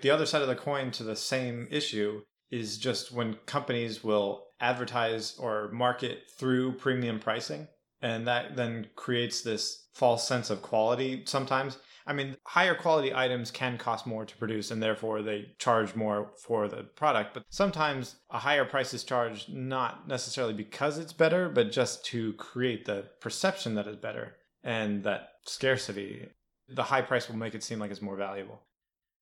The 0.00 0.10
other 0.10 0.26
side 0.26 0.42
of 0.42 0.48
the 0.48 0.54
coin 0.54 0.92
to 0.92 1.02
the 1.02 1.16
same 1.16 1.66
issue 1.70 2.22
is 2.50 2.78
just 2.78 3.12
when 3.12 3.34
companies 3.46 4.04
will 4.04 4.46
advertise 4.60 5.36
or 5.38 5.70
market 5.72 6.22
through 6.38 6.72
premium 6.72 7.18
pricing 7.18 7.68
and 8.02 8.26
that 8.26 8.56
then 8.56 8.86
creates 8.94 9.42
this 9.42 9.88
false 9.94 10.26
sense 10.26 10.50
of 10.50 10.62
quality 10.62 11.22
sometimes. 11.26 11.78
I 12.06 12.12
mean 12.12 12.36
higher 12.46 12.74
quality 12.74 13.12
items 13.12 13.50
can 13.50 13.78
cost 13.78 14.06
more 14.06 14.24
to 14.24 14.36
produce 14.36 14.70
and 14.70 14.80
therefore 14.82 15.22
they 15.22 15.46
charge 15.58 15.94
more 15.96 16.30
for 16.40 16.68
the 16.68 16.84
product 16.84 17.34
but 17.34 17.42
sometimes 17.48 18.16
a 18.30 18.38
higher 18.38 18.64
price 18.64 18.94
is 18.94 19.02
charged 19.02 19.52
not 19.52 20.06
necessarily 20.06 20.54
because 20.54 20.98
it's 20.98 21.12
better 21.12 21.48
but 21.48 21.72
just 21.72 22.04
to 22.06 22.32
create 22.34 22.84
the 22.84 23.06
perception 23.20 23.74
that 23.74 23.88
it's 23.88 23.96
better 23.96 24.36
and 24.62 25.02
that 25.02 25.30
scarcity 25.44 26.28
the 26.68 26.84
high 26.84 27.02
price 27.02 27.28
will 27.28 27.36
make 27.36 27.54
it 27.54 27.62
seem 27.62 27.78
like 27.78 27.90
it's 27.90 28.02
more 28.02 28.16
valuable. 28.16 28.62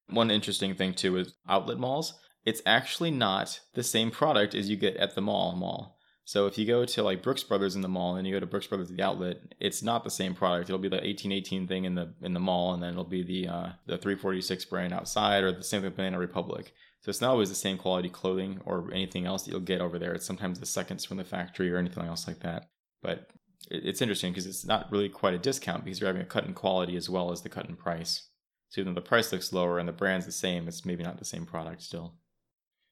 One 0.08 0.30
interesting 0.30 0.74
thing 0.74 0.92
too 0.92 1.16
is 1.16 1.34
outlet 1.48 1.78
malls 1.78 2.14
it's 2.44 2.62
actually 2.66 3.10
not 3.10 3.60
the 3.74 3.82
same 3.82 4.10
product 4.10 4.54
as 4.54 4.68
you 4.68 4.76
get 4.76 4.96
at 4.96 5.14
the 5.14 5.20
mall 5.20 5.54
mall. 5.56 5.98
So 6.26 6.46
if 6.46 6.56
you 6.56 6.66
go 6.66 6.86
to 6.86 7.02
like 7.02 7.22
Brooks 7.22 7.44
Brothers 7.44 7.76
in 7.76 7.82
the 7.82 7.88
mall 7.88 8.16
and 8.16 8.26
you 8.26 8.32
go 8.32 8.40
to 8.40 8.46
Brooks 8.46 8.66
Brothers 8.66 8.88
the 8.88 9.02
outlet, 9.02 9.40
it's 9.60 9.82
not 9.82 10.04
the 10.04 10.10
same 10.10 10.34
product. 10.34 10.70
It'll 10.70 10.78
be 10.78 10.88
the 10.88 10.96
1818 10.96 11.66
thing 11.66 11.84
in 11.84 11.94
the 11.94 12.14
in 12.22 12.32
the 12.32 12.40
mall, 12.40 12.72
and 12.72 12.82
then 12.82 12.92
it'll 12.92 13.04
be 13.04 13.22
the 13.22 13.48
uh, 13.48 13.68
the 13.86 13.98
346 13.98 14.64
brand 14.66 14.92
outside, 14.92 15.44
or 15.44 15.52
the 15.52 15.62
same 15.62 15.80
thing 15.80 15.90
with 15.90 15.96
Banana 15.96 16.18
Republic. 16.18 16.72
So 17.00 17.10
it's 17.10 17.20
not 17.20 17.30
always 17.30 17.50
the 17.50 17.54
same 17.54 17.76
quality 17.76 18.08
clothing 18.08 18.62
or 18.64 18.90
anything 18.90 19.26
else 19.26 19.42
that 19.42 19.50
you'll 19.50 19.60
get 19.60 19.82
over 19.82 19.98
there. 19.98 20.14
It's 20.14 20.24
sometimes 20.24 20.58
the 20.58 20.64
seconds 20.64 21.04
from 21.04 21.18
the 21.18 21.24
factory 21.24 21.70
or 21.70 21.76
anything 21.76 22.06
else 22.06 22.26
like 22.26 22.40
that. 22.40 22.70
But 23.02 23.28
it's 23.70 24.00
interesting 24.00 24.32
because 24.32 24.46
it's 24.46 24.64
not 24.64 24.90
really 24.90 25.10
quite 25.10 25.34
a 25.34 25.38
discount 25.38 25.84
because 25.84 26.00
you're 26.00 26.08
having 26.08 26.22
a 26.22 26.26
cut 26.26 26.46
in 26.46 26.54
quality 26.54 26.96
as 26.96 27.10
well 27.10 27.30
as 27.30 27.42
the 27.42 27.50
cut 27.50 27.68
in 27.68 27.76
price. 27.76 28.28
So 28.70 28.80
even 28.80 28.94
though 28.94 29.00
the 29.00 29.06
price 29.06 29.30
looks 29.32 29.52
lower 29.52 29.78
and 29.78 29.86
the 29.86 29.92
brand's 29.92 30.24
the 30.24 30.32
same, 30.32 30.66
it's 30.66 30.86
maybe 30.86 31.04
not 31.04 31.18
the 31.18 31.26
same 31.26 31.44
product 31.44 31.82
still. 31.82 32.14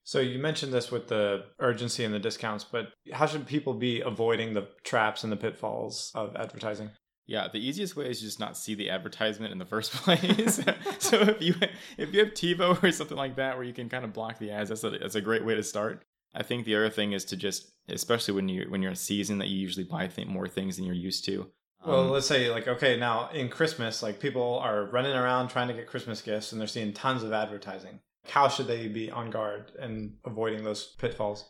So 0.05 0.19
you 0.19 0.39
mentioned 0.39 0.73
this 0.73 0.91
with 0.91 1.09
the 1.09 1.45
urgency 1.61 2.05
and 2.05 2.13
the 2.13 2.19
discounts, 2.19 2.65
but 2.65 2.93
how 3.13 3.27
should 3.27 3.47
people 3.47 3.75
be 3.75 4.01
avoiding 4.01 4.53
the 4.53 4.69
traps 4.83 5.23
and 5.23 5.33
the 5.33 5.37
pitfalls 5.37 6.11
of 6.15 6.35
advertising? 6.37 6.91
Yeah, 7.27 7.47
the 7.49 7.65
easiest 7.65 7.95
way 7.95 8.11
is 8.11 8.21
just 8.21 8.41
not 8.41 8.57
see 8.57 8.75
the 8.75 8.91
advertisement 8.91 9.53
in 9.53 9.59
the 9.59 9.65
first 9.65 9.93
place. 9.93 10.57
so 10.99 11.21
if 11.21 11.41
you 11.41 11.55
if 11.97 12.13
you 12.13 12.21
have 12.21 12.35
TiVo 12.35 12.83
or 12.83 12.91
something 12.91 13.17
like 13.17 13.37
that 13.37 13.57
where 13.57 13.65
you 13.65 13.73
can 13.73 13.89
kind 13.89 14.05
of 14.05 14.13
block 14.13 14.39
the 14.39 14.51
ads, 14.51 14.71
that's 14.71 14.85
a 14.85 14.91
that's 14.91 15.15
a 15.15 15.21
great 15.21 15.45
way 15.45 15.55
to 15.55 15.63
start. 15.63 16.05
I 16.35 16.43
think 16.43 16.65
the 16.65 16.77
other 16.77 16.91
thing 16.91 17.13
is 17.13 17.25
to 17.27 17.37
just, 17.37 17.71
especially 17.89 18.35
when 18.35 18.49
you 18.49 18.67
when 18.69 18.83
you're 18.83 18.91
in 18.91 18.97
season, 18.97 19.39
that 19.39 19.49
you 19.49 19.59
usually 19.59 19.85
buy 19.85 20.09
th- 20.09 20.27
more 20.27 20.49
things 20.49 20.77
than 20.77 20.85
you're 20.85 20.95
used 20.95 21.25
to. 21.27 21.51
Well, 21.87 22.01
um, 22.01 22.11
let's 22.11 22.27
say 22.27 22.51
like 22.51 22.67
okay, 22.67 22.99
now 22.99 23.29
in 23.31 23.49
Christmas, 23.49 24.03
like 24.03 24.19
people 24.19 24.59
are 24.59 24.87
running 24.87 25.13
around 25.13 25.49
trying 25.49 25.69
to 25.69 25.75
get 25.75 25.87
Christmas 25.87 26.23
gifts, 26.23 26.51
and 26.51 26.61
they're 26.61 26.69
seeing 26.69 26.93
tons 26.93 27.23
of 27.23 27.33
advertising. 27.33 28.01
How 28.29 28.49
should 28.49 28.67
they 28.67 28.89
be 28.89 29.11
on 29.11 29.31
guard 29.31 29.73
and 29.79 30.15
avoiding 30.25 30.65
those 30.65 30.95
pitfalls? 30.99 31.45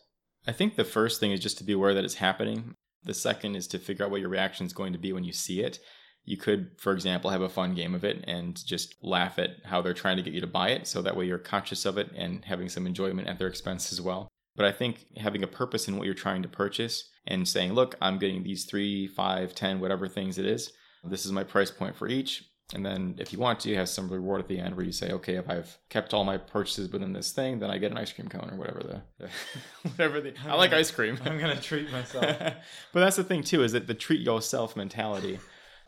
I 0.47 0.53
think 0.53 0.77
the 0.77 0.85
first 0.85 1.21
thing 1.21 1.31
is 1.33 1.41
just 1.41 1.59
to 1.59 1.65
be 1.65 1.73
aware 1.73 1.95
that 1.95 2.05
it's 2.05 2.15
happening. 2.15 2.75
The 3.05 3.15
second 3.15 3.57
is 3.57 3.67
to 3.69 3.79
figure 3.79 4.05
out 4.05 4.11
what 4.11 4.21
your 4.21 4.31
reaction 4.31 4.67
is 4.67 4.73
going 4.73 4.93
to 4.93 4.99
be 4.99 5.13
when 5.13 5.25
you 5.25 5.33
see 5.33 5.61
it. 5.61 5.79
You 6.25 6.37
could, 6.37 6.71
for 6.79 6.93
example, 6.93 7.31
have 7.31 7.43
a 7.43 7.49
fun 7.49 7.75
game 7.75 7.95
of 7.95 8.05
it 8.05 8.25
and 8.29 8.65
just 8.65 8.95
laugh 9.03 9.39
at 9.39 9.57
how 9.65 9.83
they're 9.83 9.93
trying 9.93 10.17
to 10.17 10.23
get 10.23 10.33
you 10.33 10.41
to 10.41 10.47
buy 10.47 10.71
it. 10.71 10.87
So 10.87 11.03
that 11.03 11.17
way 11.17 11.27
you're 11.27 11.39
conscious 11.39 11.85
of 11.85 11.99
it 11.99 12.11
and 12.17 12.45
having 12.45 12.69
some 12.69 12.87
enjoyment 12.87 13.29
at 13.29 13.39
their 13.39 13.49
expense 13.49 13.93
as 13.93 14.01
well. 14.01 14.29
But 14.55 14.67
I 14.67 14.73
think 14.73 15.07
having 15.17 15.43
a 15.43 15.49
purpose 15.49 15.89
in 15.89 15.97
what 15.97 16.05
you're 16.05 16.15
trying 16.15 16.43
to 16.43 16.49
purchase 16.49 17.09
and 17.27 17.49
saying, 17.49 17.73
look, 17.73 17.97
I'm 18.01 18.19
getting 18.19 18.43
these 18.43 18.65
three, 18.65 19.07
five, 19.07 19.55
ten, 19.55 19.81
whatever 19.81 20.07
things 20.07 20.39
it 20.39 20.47
is. 20.47 20.73
This 21.05 21.27
is 21.27 21.33
my 21.33 21.43
price 21.43 21.71
point 21.71 21.97
for 21.97 22.07
each. 22.07 22.45
And 22.75 22.87
then 22.87 23.17
if 23.19 23.33
you 23.33 23.39
want 23.39 23.61
to, 23.61 23.69
you 23.69 23.77
have 23.77 23.89
some 23.89 24.09
reward 24.09 24.41
at 24.41 24.49
the 24.49 24.59
end 24.59 24.77
where 24.77 24.85
you 24.85 24.93
say, 24.93 25.13
okay, 25.13 25.35
if 25.35 25.49
I've 25.49 25.77
kept 25.91 26.15
all 26.15 26.25
my 26.25 26.39
purchases 26.39 26.91
within 26.91 27.13
this 27.13 27.31
thing, 27.31 27.59
then 27.59 27.71
I 27.71 27.79
get 27.79 27.91
an 27.91 27.99
ice 27.99 28.13
cream 28.13 28.29
cone 28.29 28.49
or 28.51 28.57
whatever 28.57 29.03
the, 29.19 29.29
whatever 29.91 30.21
the 30.21 30.35
I 30.47 30.55
like 30.55 30.73
ice 30.73 30.91
cream. 30.91 31.19
I'm 31.25 31.39
gonna 31.39 31.61
treat 31.61 31.93
myself. 31.93 32.25
but 32.93 33.01
that's 33.01 33.17
the 33.17 33.25
thing 33.25 33.43
too, 33.43 33.63
is 33.63 33.73
that 33.73 33.87
the 33.87 33.95
treat 33.95 34.21
yourself 34.21 34.75
mentality, 34.75 35.39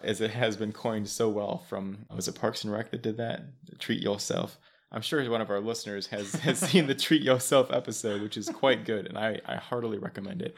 as 0.02 0.20
it 0.20 0.32
has 0.32 0.56
been 0.56 0.72
coined 0.72 1.08
so 1.08 1.30
well 1.30 1.58
from 1.58 2.04
was 2.14 2.28
it 2.28 2.34
Parks 2.34 2.64
and 2.64 2.72
Rec 2.72 2.90
that 2.90 3.02
did 3.02 3.16
that? 3.16 3.44
Treat 3.78 4.02
yourself. 4.02 4.58
I'm 4.92 5.02
sure 5.02 5.28
one 5.28 5.40
of 5.40 5.50
our 5.50 5.60
listeners 5.60 6.08
has 6.08 6.34
has 6.36 6.58
seen 6.58 6.86
the 6.86 6.94
treat 7.06 7.22
yourself 7.22 7.72
episode, 7.72 8.20
which 8.22 8.36
is 8.36 8.48
quite 8.48 8.84
good, 8.84 9.06
and 9.06 9.16
I, 9.16 9.40
I 9.46 9.56
heartily 9.56 9.98
recommend 9.98 10.42
it. 10.42 10.54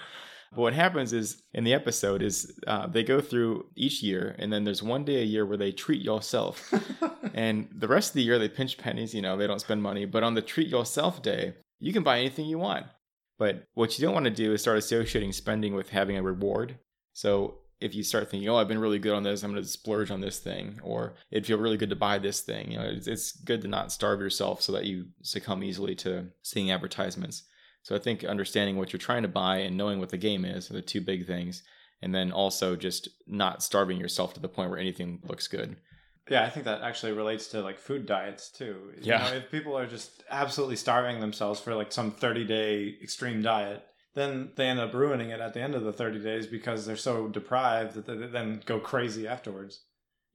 But 0.52 0.60
what 0.60 0.72
happens 0.72 1.12
is 1.12 1.42
in 1.52 1.64
the 1.64 1.74
episode 1.74 2.22
is 2.22 2.58
uh, 2.66 2.86
they 2.86 3.02
go 3.02 3.20
through 3.20 3.66
each 3.74 4.02
year, 4.02 4.34
and 4.38 4.52
then 4.52 4.64
there's 4.64 4.82
one 4.82 5.04
day 5.04 5.20
a 5.20 5.24
year 5.24 5.44
where 5.44 5.56
they 5.56 5.72
treat 5.72 6.02
yourself, 6.02 6.72
and 7.34 7.68
the 7.74 7.88
rest 7.88 8.10
of 8.10 8.14
the 8.14 8.22
year 8.22 8.38
they 8.38 8.48
pinch 8.48 8.78
pennies. 8.78 9.14
You 9.14 9.22
know, 9.22 9.36
they 9.36 9.46
don't 9.46 9.60
spend 9.60 9.82
money. 9.82 10.04
But 10.04 10.22
on 10.22 10.34
the 10.34 10.42
treat 10.42 10.68
yourself 10.68 11.22
day, 11.22 11.54
you 11.80 11.92
can 11.92 12.02
buy 12.02 12.18
anything 12.18 12.46
you 12.46 12.58
want. 12.58 12.86
But 13.38 13.64
what 13.74 13.98
you 13.98 14.04
don't 14.04 14.14
want 14.14 14.24
to 14.24 14.30
do 14.30 14.52
is 14.52 14.62
start 14.62 14.78
associating 14.78 15.32
spending 15.32 15.74
with 15.74 15.90
having 15.90 16.16
a 16.16 16.22
reward. 16.22 16.78
So 17.12 17.58
if 17.80 17.94
you 17.94 18.02
start 18.02 18.30
thinking, 18.30 18.48
oh, 18.48 18.56
I've 18.56 18.68
been 18.68 18.78
really 18.78 18.98
good 18.98 19.12
on 19.12 19.22
this, 19.22 19.42
I'm 19.42 19.52
going 19.52 19.62
to 19.62 19.68
splurge 19.68 20.10
on 20.10 20.20
this 20.20 20.38
thing, 20.38 20.80
or 20.82 21.14
it'd 21.30 21.46
feel 21.46 21.58
really 21.58 21.76
good 21.76 21.90
to 21.90 21.96
buy 21.96 22.18
this 22.18 22.40
thing. 22.40 22.72
You 22.72 22.78
know, 22.78 22.84
it's, 22.84 23.06
it's 23.06 23.32
good 23.32 23.62
to 23.62 23.68
not 23.68 23.92
starve 23.92 24.20
yourself 24.20 24.62
so 24.62 24.72
that 24.72 24.86
you 24.86 25.06
succumb 25.22 25.62
easily 25.62 25.94
to 25.96 26.28
seeing 26.42 26.70
advertisements. 26.70 27.42
So 27.86 27.94
I 27.94 28.00
think 28.00 28.24
understanding 28.24 28.78
what 28.78 28.92
you're 28.92 28.98
trying 28.98 29.22
to 29.22 29.28
buy 29.28 29.58
and 29.58 29.76
knowing 29.76 30.00
what 30.00 30.08
the 30.08 30.16
game 30.16 30.44
is 30.44 30.68
are 30.68 30.74
the 30.74 30.82
two 30.82 31.00
big 31.00 31.24
things. 31.24 31.62
And 32.02 32.12
then 32.12 32.32
also 32.32 32.74
just 32.74 33.08
not 33.28 33.62
starving 33.62 34.00
yourself 34.00 34.34
to 34.34 34.40
the 34.40 34.48
point 34.48 34.70
where 34.70 34.78
anything 34.80 35.20
looks 35.22 35.46
good. 35.46 35.76
Yeah, 36.28 36.42
I 36.42 36.50
think 36.50 36.64
that 36.64 36.82
actually 36.82 37.12
relates 37.12 37.46
to 37.50 37.62
like 37.62 37.78
food 37.78 38.04
diets 38.04 38.50
too. 38.50 38.90
Yeah. 39.00 39.24
You 39.24 39.30
know, 39.30 39.36
if 39.36 39.52
people 39.52 39.78
are 39.78 39.86
just 39.86 40.24
absolutely 40.28 40.74
starving 40.74 41.20
themselves 41.20 41.60
for 41.60 41.76
like 41.76 41.92
some 41.92 42.10
30 42.10 42.44
day 42.44 42.96
extreme 43.00 43.40
diet, 43.40 43.84
then 44.16 44.50
they 44.56 44.66
end 44.66 44.80
up 44.80 44.92
ruining 44.92 45.30
it 45.30 45.38
at 45.38 45.54
the 45.54 45.60
end 45.60 45.76
of 45.76 45.84
the 45.84 45.92
30 45.92 46.18
days 46.18 46.48
because 46.48 46.86
they're 46.86 46.96
so 46.96 47.28
deprived 47.28 47.94
that 47.94 48.06
they 48.06 48.16
then 48.16 48.62
go 48.66 48.80
crazy 48.80 49.28
afterwards. 49.28 49.84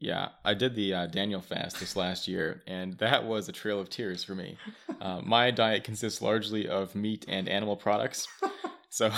Yeah, 0.02 0.30
I 0.44 0.56
did 0.56 0.74
the 0.74 0.96
uh, 0.96 1.06
Daniel 1.06 1.42
fast 1.42 1.80
this 1.80 1.96
last 1.96 2.28
year, 2.28 2.64
and 2.66 2.98
that 2.98 3.24
was 3.24 3.48
a 3.48 3.52
trail 3.52 3.80
of 3.80 3.90
tears 3.90 4.24
for 4.24 4.36
me. 4.36 4.58
Uh, 5.02 5.20
my 5.24 5.50
diet 5.50 5.84
consists 5.84 6.22
largely 6.22 6.68
of 6.68 6.94
meat 6.94 7.26
and 7.28 7.50
animal 7.50 7.76
products, 7.76 8.28
so 8.90 9.12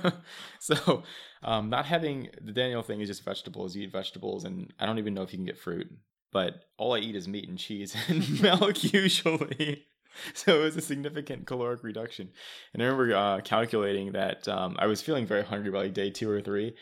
so 0.58 1.04
um, 1.44 1.70
not 1.70 1.86
having 1.86 2.28
the 2.40 2.50
Daniel 2.50 2.82
thing 2.82 3.00
is 3.00 3.08
just 3.08 3.24
vegetables. 3.24 3.76
You 3.76 3.84
eat 3.84 3.92
vegetables, 3.92 4.42
and 4.42 4.72
I 4.80 4.86
don't 4.86 4.98
even 4.98 5.14
know 5.14 5.22
if 5.22 5.32
you 5.32 5.38
can 5.38 5.46
get 5.46 5.60
fruit. 5.60 5.86
But 6.32 6.64
all 6.76 6.94
I 6.94 6.98
eat 6.98 7.14
is 7.14 7.28
meat 7.28 7.48
and 7.48 7.56
cheese 7.56 7.94
and 8.08 8.42
milk 8.42 8.82
usually. 8.92 9.86
so 10.34 10.60
it 10.60 10.64
was 10.64 10.76
a 10.76 10.80
significant 10.80 11.46
caloric 11.46 11.84
reduction. 11.84 12.30
And 12.74 12.82
I 12.82 12.86
remember 12.86 13.14
uh, 13.14 13.40
calculating 13.42 14.10
that 14.12 14.48
um, 14.48 14.74
I 14.80 14.86
was 14.86 15.02
feeling 15.02 15.24
very 15.24 15.44
hungry 15.44 15.70
by 15.70 15.82
like 15.82 15.94
day 15.94 16.10
two 16.10 16.28
or 16.28 16.40
three. 16.40 16.74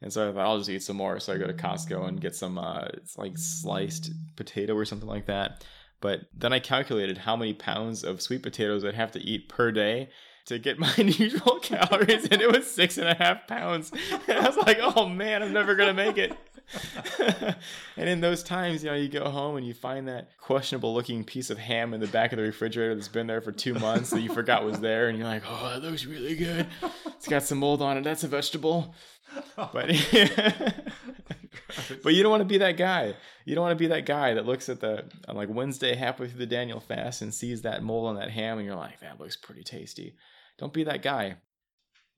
And 0.00 0.12
so 0.12 0.28
I 0.28 0.32
thought 0.32 0.46
I'll 0.46 0.58
just 0.58 0.70
eat 0.70 0.82
some 0.82 0.96
more. 0.96 1.18
So 1.18 1.32
I 1.32 1.38
go 1.38 1.46
to 1.46 1.52
Costco 1.52 2.06
and 2.06 2.20
get 2.20 2.36
some 2.36 2.58
uh, 2.58 2.86
it's 2.94 3.18
like 3.18 3.36
sliced 3.36 4.12
potato 4.36 4.74
or 4.74 4.84
something 4.84 5.08
like 5.08 5.26
that. 5.26 5.64
But 6.00 6.20
then 6.32 6.52
I 6.52 6.60
calculated 6.60 7.18
how 7.18 7.36
many 7.36 7.54
pounds 7.54 8.04
of 8.04 8.22
sweet 8.22 8.42
potatoes 8.42 8.84
I'd 8.84 8.94
have 8.94 9.12
to 9.12 9.20
eat 9.20 9.48
per 9.48 9.72
day 9.72 10.10
to 10.46 10.58
get 10.58 10.78
my 10.78 10.94
usual 10.96 11.58
calories, 11.60 12.26
and 12.26 12.40
it 12.40 12.50
was 12.50 12.70
six 12.70 12.98
and 12.98 13.08
a 13.08 13.14
half 13.14 13.46
pounds. 13.46 13.92
And 14.28 14.38
I 14.38 14.46
was 14.46 14.56
like, 14.56 14.78
oh 14.80 15.08
man, 15.08 15.42
I'm 15.42 15.52
never 15.52 15.74
gonna 15.74 15.94
make 15.94 16.18
it. 16.18 16.36
and 17.96 18.08
in 18.08 18.20
those 18.20 18.42
times, 18.42 18.84
you 18.84 18.90
know, 18.90 18.96
you 18.96 19.08
go 19.08 19.30
home 19.30 19.56
and 19.56 19.66
you 19.66 19.72
find 19.72 20.06
that 20.08 20.30
questionable 20.38 20.92
looking 20.92 21.24
piece 21.24 21.48
of 21.50 21.58
ham 21.58 21.94
in 21.94 22.00
the 22.00 22.06
back 22.08 22.32
of 22.32 22.36
the 22.36 22.42
refrigerator 22.42 22.94
that's 22.94 23.08
been 23.08 23.26
there 23.26 23.40
for 23.40 23.52
two 23.52 23.74
months 23.74 24.10
that 24.10 24.20
you 24.20 24.32
forgot 24.32 24.64
was 24.64 24.80
there, 24.80 25.08
and 25.08 25.18
you're 25.18 25.26
like, 25.26 25.42
oh, 25.46 25.70
that 25.70 25.82
looks 25.82 26.04
really 26.04 26.36
good. 26.36 26.66
It's 27.06 27.28
got 27.28 27.42
some 27.42 27.58
mold 27.58 27.82
on 27.82 27.96
it. 27.96 28.04
That's 28.04 28.24
a 28.24 28.28
vegetable. 28.28 28.94
But 29.72 29.74
but 32.02 32.14
you 32.14 32.22
don't 32.22 32.30
want 32.30 32.42
to 32.42 32.48
be 32.48 32.58
that 32.58 32.76
guy. 32.76 33.14
You 33.44 33.54
don't 33.54 33.62
want 33.62 33.78
to 33.78 33.82
be 33.82 33.88
that 33.88 34.06
guy 34.06 34.34
that 34.34 34.46
looks 34.46 34.68
at 34.68 34.80
the 34.80 35.04
on 35.26 35.36
like 35.36 35.48
Wednesday 35.48 35.94
halfway 35.94 36.28
through 36.28 36.38
the 36.38 36.46
Daniel 36.46 36.80
fast 36.80 37.22
and 37.22 37.34
sees 37.34 37.62
that 37.62 37.82
mole 37.82 38.06
on 38.06 38.16
that 38.16 38.30
ham, 38.30 38.58
and 38.58 38.66
you're 38.66 38.76
like, 38.76 39.00
that 39.00 39.20
looks 39.20 39.36
pretty 39.36 39.62
tasty. 39.62 40.16
Don't 40.58 40.72
be 40.72 40.84
that 40.84 41.02
guy. 41.02 41.36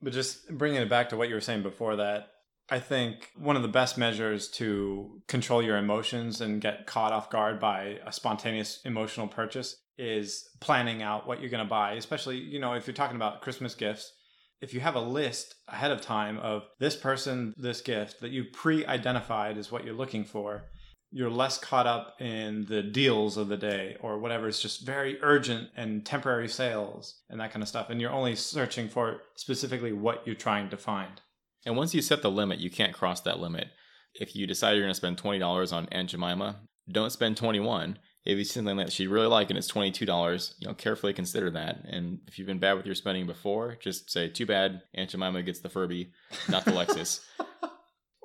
But 0.03 0.13
just 0.13 0.49
bringing 0.49 0.81
it 0.81 0.89
back 0.89 1.11
to 1.11 1.17
what 1.17 1.29
you 1.29 1.35
were 1.35 1.41
saying 1.41 1.63
before 1.63 1.97
that, 1.97 2.29
I 2.71 2.79
think 2.79 3.31
one 3.37 3.57
of 3.57 3.63
the 3.63 3.69
best 3.69 3.99
measures 3.99 4.49
to 4.53 5.21
control 5.27 5.63
your 5.63 5.77
emotions 5.77 6.41
and 6.41 6.61
get 6.61 6.87
caught 6.87 7.13
off 7.13 7.31
guard 7.31 7.59
by 7.59 7.99
a 8.07 8.13
spontaneous 8.13 8.81
emotional 8.85 9.29
purchase 9.29 9.77
is 9.99 10.49
planning 10.61 11.03
out 11.03 11.27
what 11.27 11.41
you're 11.41 11.51
going 11.51 11.65
to 11.65 11.69
buy, 11.69 11.93
especially, 11.93 12.39
you 12.39 12.59
know, 12.59 12.75
if 12.75 12.87
you're 12.87 12.95
talking 12.95 13.17
about 13.17 13.43
Christmas 13.43 13.75
gifts. 13.75 14.13
If 14.61 14.75
you 14.75 14.81
have 14.81 14.95
a 14.95 15.01
list 15.01 15.55
ahead 15.69 15.91
of 15.91 16.03
time 16.03 16.39
of 16.39 16.65
this 16.79 16.95
person, 16.95 17.55
this 17.57 17.81
gift 17.81 18.21
that 18.21 18.31
you 18.31 18.45
pre 18.45 18.85
identified 18.85 19.57
as 19.57 19.73
what 19.73 19.85
you're 19.85 19.95
looking 19.95 20.25
for, 20.25 20.65
you're 21.11 21.31
less 21.31 21.59
caught 21.59 21.87
up 21.87 22.21
in 22.21 22.67
the 22.67 22.83
deals 22.83 23.37
of 23.37 23.49
the 23.49 23.57
day 23.57 23.97
or 24.01 24.19
whatever. 24.19 24.49
It's 24.49 24.61
just 24.61 24.87
very 24.87 25.19
urgent 25.23 25.71
and 25.77 26.05
temporary 26.05 26.49
sales 26.49 27.23
and 27.29 27.41
that 27.41 27.53
kind 27.53 27.63
of 27.63 27.69
stuff. 27.69 27.91
And 27.91 28.01
you're 28.01 28.13
only 28.13 28.37
searching 28.37 28.89
for 28.89 29.23
specifically 29.35 29.93
what 29.93 30.27
you're 30.27 30.37
trying 30.37 30.69
to 30.71 30.77
find. 30.77 31.21
And 31.67 31.77
once 31.77 31.95
you 31.95 32.03
set 32.03 32.23
the 32.23 32.31
limit, 32.31 32.59
you 32.59 32.71
can't 32.71 32.95
cross 32.95 33.21
that 33.23 33.41
limit. 33.41 33.69
If 34.15 34.37
you 34.37 34.47
decide 34.47 34.73
you're 34.73 34.83
going 34.83 34.91
to 34.91 34.95
spend 34.95 35.17
$20 35.17 35.73
on 35.73 35.89
Aunt 35.91 36.11
Jemima, 36.11 36.61
don't 36.91 37.13
spend 37.13 37.37
21. 37.37 37.99
If 38.25 38.37
you 38.37 38.45
see 38.45 38.55
something 38.55 38.77
that 38.77 38.93
she 38.93 39.07
really 39.07 39.27
like 39.27 39.51
and 39.51 39.59
it's 39.59 39.71
$22, 39.71 40.55
you 40.59 40.69
know, 40.69 40.75
carefully 40.75 41.13
consider 41.13 41.51
that. 41.53 41.85
And 41.89 42.21
if 42.27 42.39
you've 42.39 42.47
been 42.47 42.59
bad 42.59 42.75
with 42.75 42.85
your 42.85 42.95
spending 42.95 43.27
before, 43.27 43.77
just 43.81 44.11
say, 44.11 44.29
too 44.29 44.47
bad, 44.47 44.83
Aunt 44.95 45.11
Jemima 45.11 45.43
gets 45.43 45.61
the 45.61 45.71
Furby, 45.71 46.13
not 46.49 46.65
the 46.65 46.73
Lexus. 46.73 47.25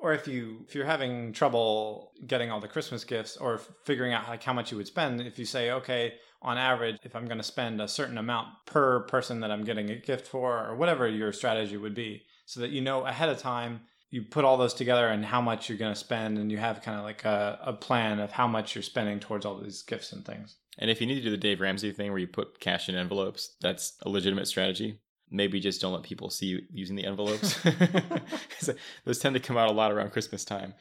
or 0.06 0.12
if 0.12 0.28
you 0.28 0.64
if 0.68 0.74
you're 0.74 0.86
having 0.86 1.32
trouble 1.32 2.12
getting 2.26 2.50
all 2.50 2.60
the 2.60 2.68
christmas 2.68 3.02
gifts 3.02 3.36
or 3.36 3.58
figuring 3.84 4.12
out 4.12 4.28
like 4.28 4.42
how 4.42 4.52
much 4.52 4.70
you 4.70 4.76
would 4.76 4.86
spend 4.86 5.20
if 5.20 5.36
you 5.38 5.44
say 5.44 5.72
okay 5.72 6.14
on 6.42 6.56
average 6.56 6.96
if 7.02 7.16
i'm 7.16 7.26
going 7.26 7.38
to 7.38 7.44
spend 7.44 7.80
a 7.80 7.88
certain 7.88 8.16
amount 8.16 8.46
per 8.66 9.00
person 9.00 9.40
that 9.40 9.50
i'm 9.50 9.64
getting 9.64 9.90
a 9.90 9.96
gift 9.96 10.26
for 10.26 10.64
or 10.64 10.76
whatever 10.76 11.08
your 11.08 11.32
strategy 11.32 11.76
would 11.76 11.94
be 11.94 12.22
so 12.44 12.60
that 12.60 12.70
you 12.70 12.80
know 12.80 13.04
ahead 13.04 13.28
of 13.28 13.38
time 13.38 13.80
you 14.10 14.22
put 14.22 14.44
all 14.44 14.56
those 14.56 14.74
together 14.74 15.08
and 15.08 15.24
how 15.24 15.40
much 15.40 15.68
you're 15.68 15.78
going 15.78 15.92
to 15.92 15.98
spend 15.98 16.38
and 16.38 16.50
you 16.50 16.58
have 16.58 16.82
kind 16.82 16.98
of 16.98 17.04
like 17.04 17.24
a, 17.24 17.58
a 17.62 17.72
plan 17.72 18.20
of 18.20 18.32
how 18.32 18.46
much 18.46 18.74
you're 18.74 18.82
spending 18.82 19.18
towards 19.18 19.44
all 19.44 19.58
these 19.58 19.82
gifts 19.82 20.12
and 20.12 20.24
things. 20.24 20.56
And 20.78 20.90
if 20.90 21.00
you 21.00 21.06
need 21.06 21.16
to 21.16 21.22
do 21.22 21.30
the 21.30 21.36
dave 21.36 21.60
ramsey 21.60 21.92
thing 21.92 22.10
where 22.10 22.20
you 22.20 22.26
put 22.26 22.60
cash 22.60 22.88
in 22.88 22.94
envelopes 22.94 23.56
that's 23.60 23.96
a 24.02 24.08
legitimate 24.08 24.46
strategy. 24.46 25.00
Maybe 25.28 25.58
just 25.58 25.80
don't 25.80 25.92
let 25.92 26.04
people 26.04 26.30
see 26.30 26.46
you 26.46 26.62
using 26.72 26.94
the 26.94 27.04
envelopes. 27.04 27.58
Those 29.04 29.18
tend 29.18 29.34
to 29.34 29.40
come 29.40 29.56
out 29.56 29.68
a 29.68 29.72
lot 29.72 29.90
around 29.90 30.12
christmas 30.12 30.44
time. 30.44 30.74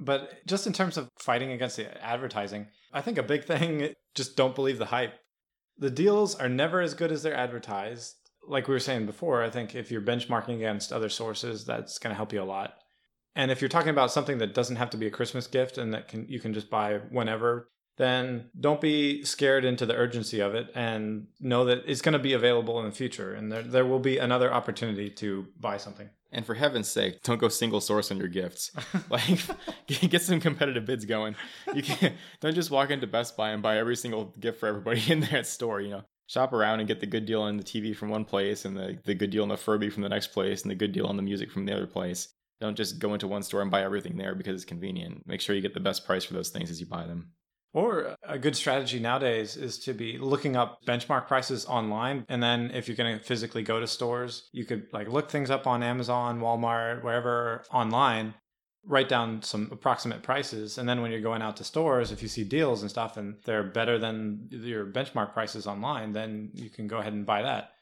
But 0.00 0.44
just 0.46 0.66
in 0.66 0.72
terms 0.72 0.96
of 0.96 1.08
fighting 1.18 1.52
against 1.52 1.76
the 1.76 2.04
advertising 2.04 2.68
i 2.92 3.00
think 3.00 3.18
a 3.18 3.22
big 3.22 3.44
thing 3.44 3.94
just 4.14 4.36
don't 4.36 4.54
believe 4.54 4.78
the 4.78 4.86
hype. 4.86 5.14
The 5.78 5.90
deals 5.90 6.34
are 6.34 6.48
never 6.48 6.80
as 6.80 6.94
good 6.94 7.12
as 7.12 7.22
they're 7.22 7.34
advertised 7.36 8.16
like 8.48 8.68
we 8.68 8.74
were 8.74 8.80
saying 8.80 9.06
before, 9.06 9.42
I 9.42 9.50
think 9.50 9.74
if 9.74 9.90
you're 9.90 10.00
benchmarking 10.00 10.56
against 10.56 10.92
other 10.92 11.08
sources, 11.08 11.64
that's 11.64 11.98
going 11.98 12.10
to 12.10 12.16
help 12.16 12.32
you 12.32 12.42
a 12.42 12.44
lot. 12.44 12.74
And 13.34 13.50
if 13.50 13.60
you're 13.60 13.68
talking 13.68 13.90
about 13.90 14.10
something 14.10 14.38
that 14.38 14.54
doesn't 14.54 14.76
have 14.76 14.90
to 14.90 14.96
be 14.96 15.06
a 15.06 15.10
Christmas 15.10 15.46
gift 15.46 15.78
and 15.78 15.94
that 15.94 16.08
can 16.08 16.26
you 16.28 16.40
can 16.40 16.52
just 16.52 16.70
buy 16.70 16.94
whenever, 17.10 17.68
then 17.96 18.50
don't 18.58 18.80
be 18.80 19.24
scared 19.24 19.64
into 19.64 19.86
the 19.86 19.94
urgency 19.94 20.40
of 20.40 20.54
it 20.54 20.70
and 20.74 21.26
know 21.40 21.64
that 21.66 21.82
it's 21.86 22.00
going 22.02 22.14
to 22.14 22.18
be 22.18 22.32
available 22.32 22.80
in 22.80 22.86
the 22.86 22.92
future 22.92 23.34
and 23.34 23.52
there, 23.52 23.62
there 23.62 23.86
will 23.86 23.98
be 23.98 24.18
another 24.18 24.52
opportunity 24.52 25.10
to 25.10 25.46
buy 25.60 25.76
something. 25.76 26.08
And 26.30 26.44
for 26.44 26.54
heaven's 26.54 26.88
sake, 26.88 27.22
don't 27.22 27.38
go 27.38 27.48
single 27.48 27.80
source 27.80 28.10
on 28.10 28.18
your 28.18 28.28
gifts. 28.28 28.70
like, 29.10 29.40
get 30.10 30.20
some 30.20 30.40
competitive 30.40 30.84
bids 30.84 31.04
going. 31.04 31.36
You 31.74 31.82
can't 31.82 32.14
don't 32.40 32.54
just 32.54 32.70
walk 32.70 32.90
into 32.90 33.06
Best 33.06 33.36
Buy 33.36 33.50
and 33.50 33.62
buy 33.62 33.78
every 33.78 33.96
single 33.96 34.34
gift 34.38 34.60
for 34.60 34.66
everybody 34.66 35.02
in 35.08 35.20
that 35.20 35.46
store. 35.46 35.80
You 35.80 35.90
know, 35.90 36.02
shop 36.28 36.52
around 36.52 36.78
and 36.78 36.86
get 36.86 37.00
the 37.00 37.06
good 37.06 37.26
deal 37.26 37.42
on 37.42 37.56
the 37.56 37.64
TV 37.64 37.96
from 37.96 38.10
one 38.10 38.24
place 38.24 38.64
and 38.64 38.76
the, 38.76 38.98
the 39.04 39.14
good 39.14 39.30
deal 39.30 39.42
on 39.42 39.48
the 39.48 39.56
Furby 39.56 39.90
from 39.90 40.02
the 40.02 40.08
next 40.08 40.28
place 40.28 40.62
and 40.62 40.70
the 40.70 40.76
good 40.76 40.92
deal 40.92 41.06
on 41.06 41.16
the 41.16 41.22
music 41.22 41.50
from 41.50 41.64
the 41.64 41.74
other 41.74 41.86
place. 41.86 42.28
Don't 42.60 42.76
just 42.76 42.98
go 42.98 43.14
into 43.14 43.26
one 43.26 43.42
store 43.42 43.62
and 43.62 43.70
buy 43.70 43.82
everything 43.82 44.16
there 44.16 44.34
because 44.34 44.54
it's 44.54 44.64
convenient. 44.64 45.26
Make 45.26 45.40
sure 45.40 45.56
you 45.56 45.62
get 45.62 45.74
the 45.74 45.80
best 45.80 46.04
price 46.04 46.24
for 46.24 46.34
those 46.34 46.50
things 46.50 46.70
as 46.70 46.80
you 46.80 46.86
buy 46.86 47.06
them. 47.06 47.32
Or 47.72 48.14
a 48.22 48.38
good 48.38 48.56
strategy 48.56 48.98
nowadays 48.98 49.56
is 49.56 49.78
to 49.80 49.92
be 49.92 50.18
looking 50.18 50.56
up 50.56 50.84
benchmark 50.86 51.28
prices 51.28 51.64
online. 51.66 52.24
And 52.28 52.42
then 52.42 52.72
if 52.72 52.88
you're 52.88 52.96
going 52.96 53.18
to 53.18 53.24
physically 53.24 53.62
go 53.62 53.80
to 53.80 53.86
stores, 53.86 54.48
you 54.52 54.64
could 54.64 54.86
like 54.92 55.08
look 55.08 55.30
things 55.30 55.50
up 55.50 55.66
on 55.66 55.82
Amazon, 55.82 56.40
Walmart, 56.40 57.04
wherever 57.04 57.62
online 57.72 58.34
write 58.88 59.08
down 59.08 59.42
some 59.42 59.68
approximate 59.70 60.22
prices 60.22 60.78
and 60.78 60.88
then 60.88 61.02
when 61.02 61.12
you're 61.12 61.20
going 61.20 61.42
out 61.42 61.56
to 61.58 61.62
stores 61.64 62.10
if 62.10 62.22
you 62.22 62.28
see 62.28 62.42
deals 62.42 62.80
and 62.80 62.90
stuff 62.90 63.18
and 63.18 63.36
they're 63.44 63.62
better 63.62 63.98
than 63.98 64.48
your 64.50 64.86
benchmark 64.86 65.34
prices 65.34 65.66
online 65.66 66.12
then 66.12 66.50
you 66.54 66.70
can 66.70 66.88
go 66.88 66.96
ahead 66.96 67.12
and 67.12 67.26
buy 67.26 67.42
that. 67.42 67.72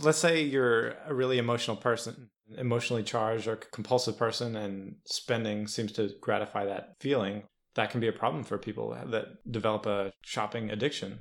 Let's 0.00 0.18
say 0.18 0.42
you're 0.42 0.90
a 1.06 1.14
really 1.14 1.38
emotional 1.38 1.76
person 1.76 2.28
emotionally 2.56 3.02
charged 3.02 3.46
or 3.46 3.56
compulsive 3.56 4.16
person 4.16 4.54
and 4.56 4.96
spending 5.04 5.66
seems 5.66 5.92
to 5.92 6.14
gratify 6.20 6.66
that 6.66 6.94
feeling. 7.00 7.42
That 7.74 7.90
can 7.90 8.00
be 8.00 8.08
a 8.08 8.12
problem 8.12 8.44
for 8.44 8.58
people 8.58 8.96
that 9.06 9.50
develop 9.50 9.86
a 9.86 10.12
shopping 10.22 10.70
addiction. 10.70 11.20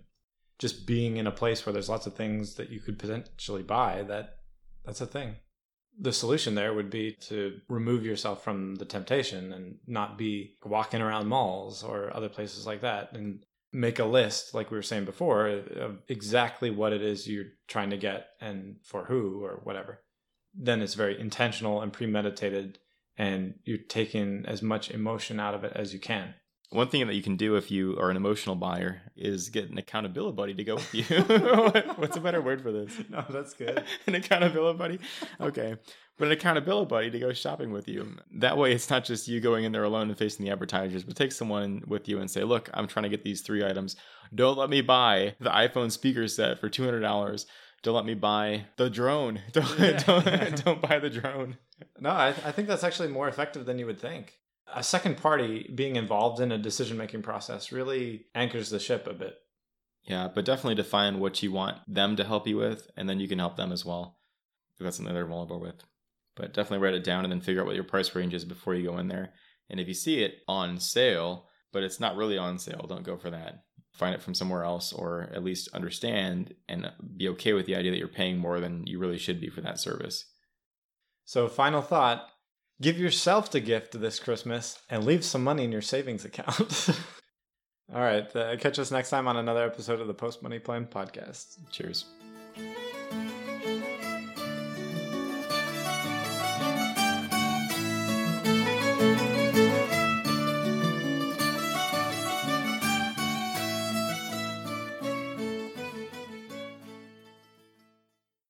Just 0.59 0.85
being 0.85 1.17
in 1.17 1.27
a 1.27 1.31
place 1.31 1.65
where 1.65 1.73
there's 1.73 1.89
lots 1.89 2.07
of 2.07 2.15
things 2.15 2.55
that 2.55 2.69
you 2.69 2.79
could 2.79 2.99
potentially 2.99 3.63
buy 3.63 4.03
that 4.03 4.37
that's 4.85 5.01
a 5.01 5.05
thing 5.05 5.35
the 5.99 6.13
solution 6.13 6.55
there 6.55 6.73
would 6.73 6.89
be 6.89 7.13
to 7.13 7.59
remove 7.67 8.05
yourself 8.05 8.43
from 8.43 8.75
the 8.75 8.85
temptation 8.85 9.51
and 9.51 9.77
not 9.87 10.17
be 10.17 10.55
walking 10.63 11.01
around 11.01 11.27
malls 11.27 11.83
or 11.83 12.15
other 12.15 12.29
places 12.29 12.67
like 12.67 12.81
that 12.81 13.13
and 13.13 13.43
make 13.73 13.99
a 13.99 14.05
list 14.05 14.53
like 14.53 14.71
we 14.71 14.77
were 14.77 14.83
saying 14.83 15.05
before 15.05 15.47
of 15.47 16.01
exactly 16.07 16.69
what 16.69 16.93
it 16.93 17.01
is 17.01 17.27
you're 17.27 17.45
trying 17.67 17.89
to 17.89 17.97
get 17.97 18.27
and 18.39 18.77
for 18.83 19.05
who 19.05 19.43
or 19.43 19.59
whatever. 19.63 20.01
Then 20.53 20.81
it's 20.81 20.93
very 20.93 21.19
intentional 21.19 21.81
and 21.81 21.91
premeditated 21.91 22.79
and 23.17 23.55
you're 23.65 23.77
taking 23.77 24.45
as 24.47 24.61
much 24.61 24.91
emotion 24.91 25.39
out 25.39 25.55
of 25.55 25.63
it 25.63 25.73
as 25.75 25.93
you 25.93 25.99
can 25.99 26.35
one 26.69 26.89
thing 26.89 27.07
that 27.07 27.13
you 27.13 27.23
can 27.23 27.37
do 27.37 27.55
if 27.55 27.71
you 27.71 27.97
are 27.97 28.09
an 28.09 28.17
emotional 28.17 28.55
buyer 28.55 29.01
is 29.15 29.49
get 29.49 29.69
an 29.69 29.77
accountability 29.77 30.35
buddy 30.35 30.53
to 30.53 30.63
go 30.65 30.75
with 30.75 30.93
you. 30.93 31.03
What's 31.95 32.17
a 32.17 32.19
better 32.19 32.41
word 32.41 32.61
for 32.61 32.71
this? 32.71 32.93
No, 33.09 33.23
that's 33.29 33.53
good. 33.53 33.83
an 34.07 34.15
accountability 34.15 34.77
buddy? 34.77 34.99
Okay. 35.39 35.77
But 36.17 36.25
an 36.25 36.31
accountability 36.33 36.89
buddy 36.89 37.11
to 37.11 37.19
go 37.19 37.31
shopping 37.31 37.71
with 37.71 37.87
you. 37.87 38.17
That 38.39 38.57
way, 38.57 38.73
it's 38.73 38.89
not 38.89 39.05
just 39.05 39.29
you 39.29 39.39
going 39.39 39.63
in 39.63 39.71
there 39.71 39.83
alone 39.83 40.09
and 40.09 40.17
facing 40.17 40.45
the 40.45 40.51
advertisers, 40.51 41.03
but 41.03 41.15
take 41.15 41.31
someone 41.31 41.83
with 41.87 42.09
you 42.09 42.19
and 42.19 42.29
say, 42.29 42.43
Look, 42.43 42.69
I'm 42.73 42.87
trying 42.87 43.03
to 43.03 43.09
get 43.09 43.23
these 43.23 43.41
three 43.41 43.63
items. 43.63 43.95
Don't 44.35 44.57
let 44.57 44.69
me 44.69 44.81
buy 44.81 45.35
the 45.39 45.51
iPhone 45.51 45.91
speaker 45.91 46.27
set 46.27 46.59
for 46.59 46.69
$200. 46.69 47.45
Don't 47.81 47.95
let 47.95 48.05
me 48.05 48.15
buy 48.15 48.65
the 48.75 48.89
drone. 48.89 49.41
Don't, 49.53 49.79
yeah. 49.79 49.97
don't, 49.99 50.65
don't 50.65 50.81
buy 50.81 50.99
the 50.99 51.09
drone. 51.09 51.57
No, 51.99 52.09
I, 52.09 52.29
I 52.29 52.51
think 52.51 52.67
that's 52.67 52.83
actually 52.83 53.07
more 53.07 53.29
effective 53.29 53.65
than 53.65 53.79
you 53.79 53.85
would 53.85 54.01
think 54.01 54.33
a 54.73 54.83
second 54.83 55.17
party 55.17 55.71
being 55.73 55.95
involved 55.95 56.39
in 56.39 56.51
a 56.51 56.57
decision 56.57 56.97
making 56.97 57.21
process 57.21 57.71
really 57.71 58.25
anchors 58.35 58.69
the 58.69 58.79
ship 58.79 59.07
a 59.07 59.13
bit. 59.13 59.35
Yeah, 60.03 60.29
but 60.33 60.45
definitely 60.45 60.75
define 60.75 61.19
what 61.19 61.43
you 61.43 61.51
want 61.51 61.77
them 61.87 62.15
to 62.15 62.23
help 62.23 62.47
you 62.47 62.57
with, 62.57 62.89
and 62.95 63.09
then 63.09 63.19
you 63.19 63.27
can 63.27 63.39
help 63.39 63.57
them 63.57 63.71
as 63.71 63.85
well. 63.85 64.19
If 64.79 64.83
that's 64.83 64.97
something 64.97 65.13
they're 65.13 65.25
vulnerable 65.25 65.59
with. 65.59 65.83
But 66.35 66.53
definitely 66.53 66.85
write 66.85 66.93
it 66.93 67.03
down 67.03 67.25
and 67.25 67.31
then 67.31 67.41
figure 67.41 67.61
out 67.61 67.67
what 67.67 67.75
your 67.75 67.83
price 67.83 68.13
range 68.15 68.33
is 68.33 68.45
before 68.45 68.75
you 68.75 68.89
go 68.89 68.97
in 68.99 69.07
there. 69.07 69.33
And 69.69 69.79
if 69.79 69.87
you 69.87 69.93
see 69.93 70.23
it 70.23 70.35
on 70.47 70.79
sale, 70.79 71.47
but 71.73 71.83
it's 71.83 71.99
not 71.99 72.15
really 72.15 72.37
on 72.37 72.57
sale, 72.57 72.85
don't 72.87 73.03
go 73.03 73.17
for 73.17 73.29
that. 73.31 73.63
Find 73.93 74.13
it 74.13 74.21
from 74.21 74.35
somewhere 74.35 74.63
else, 74.63 74.93
or 74.93 75.29
at 75.33 75.43
least 75.43 75.69
understand 75.73 76.53
and 76.69 76.89
be 77.17 77.27
okay 77.29 77.53
with 77.53 77.65
the 77.65 77.75
idea 77.75 77.91
that 77.91 77.97
you're 77.97 78.07
paying 78.07 78.37
more 78.37 78.59
than 78.59 78.85
you 78.85 78.99
really 78.99 79.17
should 79.17 79.41
be 79.41 79.49
for 79.49 79.61
that 79.61 79.79
service. 79.79 80.25
So, 81.25 81.47
final 81.47 81.81
thought 81.81 82.29
Give 82.81 82.97
yourself 82.99 83.51
the 83.51 83.59
gift 83.59 83.99
this 83.99 84.19
Christmas 84.19 84.79
and 84.89 85.03
leave 85.03 85.25
some 85.25 85.43
money 85.43 85.63
in 85.63 85.71
your 85.71 85.81
savings 85.81 86.25
account. 86.25 86.89
All 87.93 88.01
right. 88.01 88.33
Uh, 88.35 88.55
catch 88.57 88.77
us 88.77 88.91
next 88.91 89.09
time 89.09 89.27
on 89.27 89.37
another 89.37 89.65
episode 89.65 89.99
of 89.99 90.07
the 90.07 90.13
Post 90.13 90.43
Money 90.43 90.59
Plan 90.59 90.85
podcast. 90.85 91.57
Cheers. 91.71 92.05